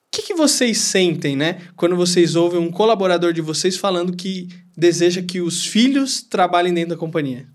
O 0.08 0.16
que, 0.16 0.22
que 0.22 0.34
vocês 0.34 0.78
sentem, 0.78 1.36
né, 1.36 1.62
quando 1.76 1.96
vocês 1.96 2.36
ouvem 2.36 2.60
um 2.60 2.72
colaborador 2.72 3.34
de 3.34 3.42
vocês 3.42 3.76
falando 3.76 4.16
que 4.16 4.48
deseja 4.78 5.22
que 5.22 5.42
os 5.42 5.66
filhos 5.66 6.22
trabalhem 6.22 6.74
dentro 6.74 6.92
da 6.92 6.98
companhia? 6.98 7.48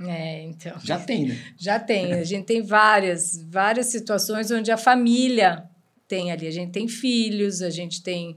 É, 0.00 0.42
então. 0.42 0.78
Já 0.84 0.98
tem, 0.98 1.28
né? 1.28 1.54
Já 1.56 1.78
tem. 1.78 2.12
A 2.12 2.24
gente 2.24 2.44
tem 2.44 2.62
várias, 2.62 3.42
várias 3.48 3.86
situações 3.86 4.50
onde 4.50 4.70
a 4.70 4.76
família 4.76 5.64
tem 6.06 6.30
ali. 6.30 6.46
A 6.46 6.50
gente 6.50 6.72
tem 6.72 6.86
filhos, 6.86 7.62
a 7.62 7.70
gente 7.70 8.02
tem 8.02 8.36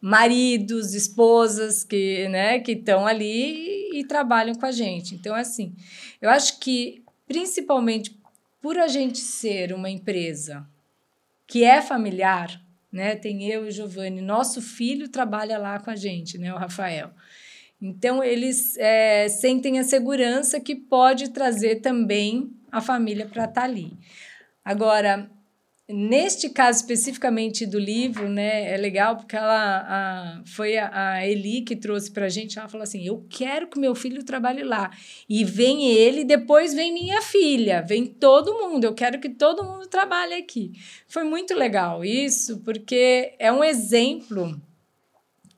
maridos, 0.00 0.94
esposas 0.94 1.82
que, 1.82 2.28
né, 2.28 2.60
que 2.60 2.72
estão 2.72 3.06
ali 3.06 3.90
e, 3.94 4.00
e 4.00 4.04
trabalham 4.04 4.54
com 4.54 4.66
a 4.66 4.70
gente. 4.70 5.14
Então, 5.14 5.34
assim, 5.34 5.74
eu 6.20 6.30
acho 6.30 6.60
que 6.60 7.02
principalmente 7.26 8.16
por 8.60 8.78
a 8.78 8.88
gente 8.88 9.18
ser 9.18 9.72
uma 9.72 9.90
empresa 9.90 10.66
que 11.46 11.64
é 11.64 11.80
familiar, 11.80 12.60
né? 12.92 13.16
Tem 13.16 13.48
eu 13.50 13.64
e 13.64 13.68
o 13.68 13.70
Giovanni, 13.70 14.20
nosso 14.20 14.60
filho 14.60 15.08
trabalha 15.08 15.58
lá 15.58 15.78
com 15.78 15.90
a 15.90 15.96
gente, 15.96 16.38
né, 16.38 16.52
o 16.52 16.58
Rafael. 16.58 17.10
Então, 17.80 18.22
eles 18.22 18.76
é, 18.76 19.28
sentem 19.28 19.78
a 19.78 19.84
segurança 19.84 20.58
que 20.58 20.74
pode 20.74 21.30
trazer 21.30 21.76
também 21.76 22.50
a 22.72 22.80
família 22.80 23.26
para 23.26 23.44
estar 23.44 23.60
tá 23.60 23.64
ali. 23.64 23.92
Agora, 24.64 25.30
neste 25.88 26.50
caso 26.50 26.80
especificamente 26.80 27.64
do 27.64 27.78
livro, 27.78 28.28
né, 28.28 28.70
é 28.70 28.76
legal 28.76 29.16
porque 29.16 29.36
ela 29.36 29.86
a, 29.88 30.42
foi 30.44 30.76
a, 30.76 30.90
a 31.12 31.26
Eli 31.26 31.62
que 31.62 31.74
trouxe 31.76 32.10
para 32.10 32.26
a 32.26 32.28
gente. 32.28 32.58
Ela 32.58 32.68
falou 32.68 32.82
assim: 32.82 33.06
Eu 33.06 33.24
quero 33.30 33.68
que 33.68 33.78
meu 33.78 33.94
filho 33.94 34.24
trabalhe 34.24 34.62
lá. 34.62 34.90
E 35.28 35.44
vem 35.44 35.90
ele, 35.90 36.24
depois 36.24 36.74
vem 36.74 36.92
minha 36.92 37.22
filha, 37.22 37.80
vem 37.80 38.04
todo 38.04 38.58
mundo. 38.58 38.84
Eu 38.84 38.94
quero 38.94 39.20
que 39.20 39.30
todo 39.30 39.64
mundo 39.64 39.86
trabalhe 39.86 40.34
aqui. 40.34 40.72
Foi 41.06 41.24
muito 41.24 41.54
legal 41.54 42.04
isso, 42.04 42.58
porque 42.60 43.34
é 43.38 43.50
um 43.52 43.64
exemplo 43.64 44.60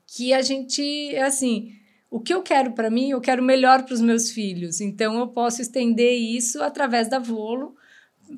que 0.05 0.33
a 0.33 0.41
gente, 0.41 1.15
assim 1.17 1.80
o 2.11 2.19
que 2.19 2.33
eu 2.33 2.43
quero 2.43 2.73
para 2.73 2.89
mim, 2.89 3.09
eu 3.09 3.21
quero 3.21 3.41
melhor 3.41 3.83
para 3.83 3.93
os 3.93 4.01
meus 4.01 4.29
filhos. 4.29 4.81
Então, 4.81 5.17
eu 5.17 5.29
posso 5.29 5.61
estender 5.61 6.13
isso 6.13 6.61
através 6.61 7.09
da 7.09 7.17
Volo 7.17 7.73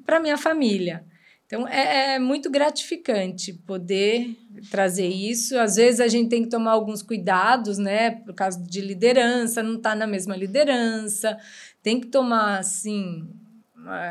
para 0.06 0.20
minha 0.20 0.38
família. 0.38 1.04
Então, 1.48 1.68
é, 1.68 2.14
é, 2.14 2.20
muito 2.20 2.52
gratificante 2.52 3.52
poder 3.52 4.38
trazer 4.70 5.08
isso. 5.08 5.58
Às 5.58 5.78
vezes, 5.78 6.00
a 6.00 6.08
gente 6.08 6.30
tem 6.30 6.44
que 6.44 6.50
tomar 6.50 6.72
alguns 6.72 7.02
cuidados, 7.02 7.80
né? 7.80 8.12
Por 8.12 8.36
causa 8.36 8.62
de 8.62 8.80
liderança, 8.80 9.64
não 9.64 9.78
está 9.78 9.96
na 9.96 10.06
mesma 10.06 10.36
liderança. 10.36 11.36
Tem 11.82 12.00
que 12.00 12.08
tomar, 12.08 12.60
assim, 12.60 13.28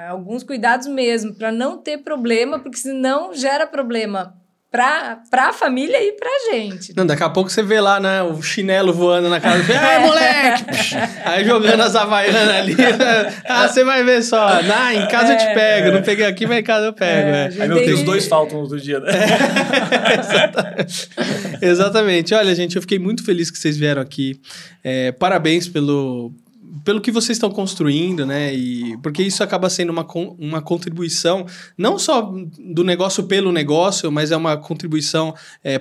alguns 0.08 0.42
cuidados 0.42 0.88
mesmo, 0.88 1.34
para 1.34 1.52
não 1.52 1.78
ter 1.78 1.98
problema, 1.98 2.58
porque 2.58 2.78
senão 2.78 3.32
gera 3.32 3.64
problema 3.64 4.41
pra, 4.72 5.18
pra 5.30 5.52
família 5.52 6.02
e 6.02 6.12
pra 6.12 6.30
gente. 6.50 6.96
Não, 6.96 7.04
daqui 7.04 7.22
a 7.22 7.28
pouco 7.28 7.50
você 7.50 7.62
vê 7.62 7.78
lá, 7.78 8.00
né, 8.00 8.22
o 8.22 8.40
chinelo 8.42 8.94
voando 8.94 9.28
na 9.28 9.38
casa. 9.38 9.62
Ai, 9.78 9.98
moleque! 9.98 10.64
Aí 11.26 11.44
jogando 11.44 11.82
as 11.82 11.94
havaianas 11.94 12.48
ali. 12.48 12.74
ah, 13.46 13.68
você 13.68 13.84
vai 13.84 14.02
ver 14.02 14.22
só. 14.22 14.48
Ah, 14.48 14.94
em 14.94 15.06
casa 15.08 15.34
eu 15.34 15.38
te 15.38 15.54
pego. 15.54 15.92
Não 15.92 16.02
peguei 16.02 16.24
aqui, 16.24 16.46
mas 16.46 16.60
em 16.60 16.62
casa 16.62 16.86
eu 16.86 16.94
pego. 16.94 17.28
É, 17.28 17.52
É. 17.58 17.62
Aí 17.62 17.68
meu 17.68 17.84
Deus, 17.84 18.02
dois 18.02 18.26
faltam 18.26 18.56
no 18.56 18.62
outro 18.62 18.80
dia, 18.80 18.98
né? 18.98 19.12
Exatamente. 21.60 22.34
Olha, 22.34 22.54
gente, 22.54 22.76
eu 22.76 22.82
fiquei 22.82 22.98
muito 22.98 23.24
feliz 23.24 23.50
que 23.50 23.58
vocês 23.58 23.76
vieram 23.76 24.00
aqui. 24.00 24.40
É, 24.82 25.12
parabéns 25.12 25.68
pelo, 25.68 26.32
pelo 26.84 27.00
que 27.00 27.10
vocês 27.10 27.36
estão 27.36 27.50
construindo, 27.50 28.24
né? 28.24 28.54
E, 28.54 28.96
porque 28.98 29.22
isso 29.22 29.42
acaba 29.42 29.68
sendo 29.68 29.90
uma, 29.90 30.06
uma 30.38 30.62
contribuição, 30.62 31.46
não 31.76 31.98
só 31.98 32.32
do 32.58 32.82
negócio 32.82 33.24
pelo 33.24 33.52
negócio, 33.52 34.10
mas 34.10 34.32
é 34.32 34.36
uma 34.36 34.56
contribuição 34.56 35.34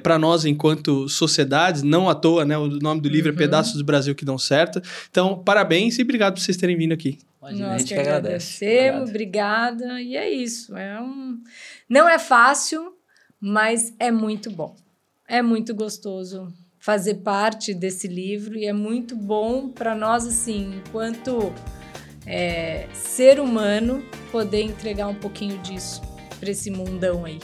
para 0.04 0.20
nós 0.20 0.44
enquanto 0.46 1.08
sociedade, 1.08 1.84
não 1.86 2.10
à 2.10 2.16
toa, 2.16 2.44
né? 2.46 2.58
O 2.58 2.68
nome 2.68 3.02
do 3.02 3.10
livro 3.10 3.32
é 3.32 3.36
Pedaços 3.36 3.78
do 3.78 3.86
Brasil 3.86 4.14
que 4.14 4.26
dão 4.26 4.38
certo. 4.38 4.82
Então, 5.10 5.42
parabéns 5.44 5.98
e 5.98 6.02
obrigado 6.02 6.34
por 6.34 6.42
vocês 6.42 6.58
terem 6.58 6.78
vindo 6.78 6.94
aqui. 6.94 7.20
Imagina, 7.42 7.68
a 7.68 7.72
Nós 7.72 7.82
gente 7.82 7.94
que 7.94 8.00
agradece. 8.00 8.66
agradecemos, 8.66 9.10
obrigada. 9.10 10.02
E 10.02 10.16
é 10.16 10.30
isso. 10.30 10.76
É 10.78 11.02
um... 11.02 11.40
Não 11.90 12.08
é 12.08 12.20
fácil, 12.20 12.94
mas 13.40 13.94
é 14.00 14.12
muito 14.12 14.52
bom. 14.52 14.76
É 15.28 15.42
muito 15.42 15.74
gostoso 15.74 16.54
fazer 16.82 17.16
parte 17.16 17.74
desse 17.74 18.08
livro 18.08 18.58
e 18.58 18.66
é 18.66 18.74
muito 18.74 19.16
bom 19.16 19.70
para 19.70 19.96
nós, 19.96 20.26
assim, 20.26 20.82
enquanto 20.84 21.54
é, 22.26 22.88
ser 22.92 23.40
humano, 23.40 24.04
poder 24.32 24.64
entregar 24.64 25.08
um 25.08 25.16
pouquinho 25.16 25.60
disso 25.60 26.02
para 26.40 26.50
esse 26.50 26.72
mundão 26.72 27.24
aí. 27.24 27.40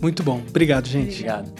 Muito 0.00 0.22
bom. 0.22 0.42
Obrigado, 0.46 0.86
gente. 0.86 1.14
Obrigado. 1.14 1.50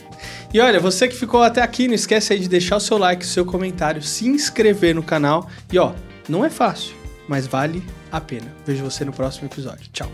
E 0.52 0.60
olha, 0.60 0.78
você 0.78 1.08
que 1.08 1.14
ficou 1.14 1.42
até 1.42 1.62
aqui, 1.62 1.88
não 1.88 1.94
esquece 1.94 2.34
aí 2.34 2.38
de 2.38 2.48
deixar 2.48 2.76
o 2.76 2.80
seu 2.80 2.98
like, 2.98 3.24
o 3.24 3.28
seu 3.28 3.46
comentário, 3.46 4.02
se 4.02 4.28
inscrever 4.28 4.94
no 4.94 5.02
canal. 5.02 5.48
E 5.72 5.78
ó, 5.78 5.94
não 6.28 6.44
é 6.44 6.50
fácil, 6.50 6.94
mas 7.26 7.46
vale 7.46 7.82
a 8.10 8.20
pena. 8.20 8.54
Vejo 8.66 8.84
você 8.84 9.02
no 9.02 9.12
próximo 9.12 9.46
episódio. 9.46 9.88
Tchau. 9.92 10.10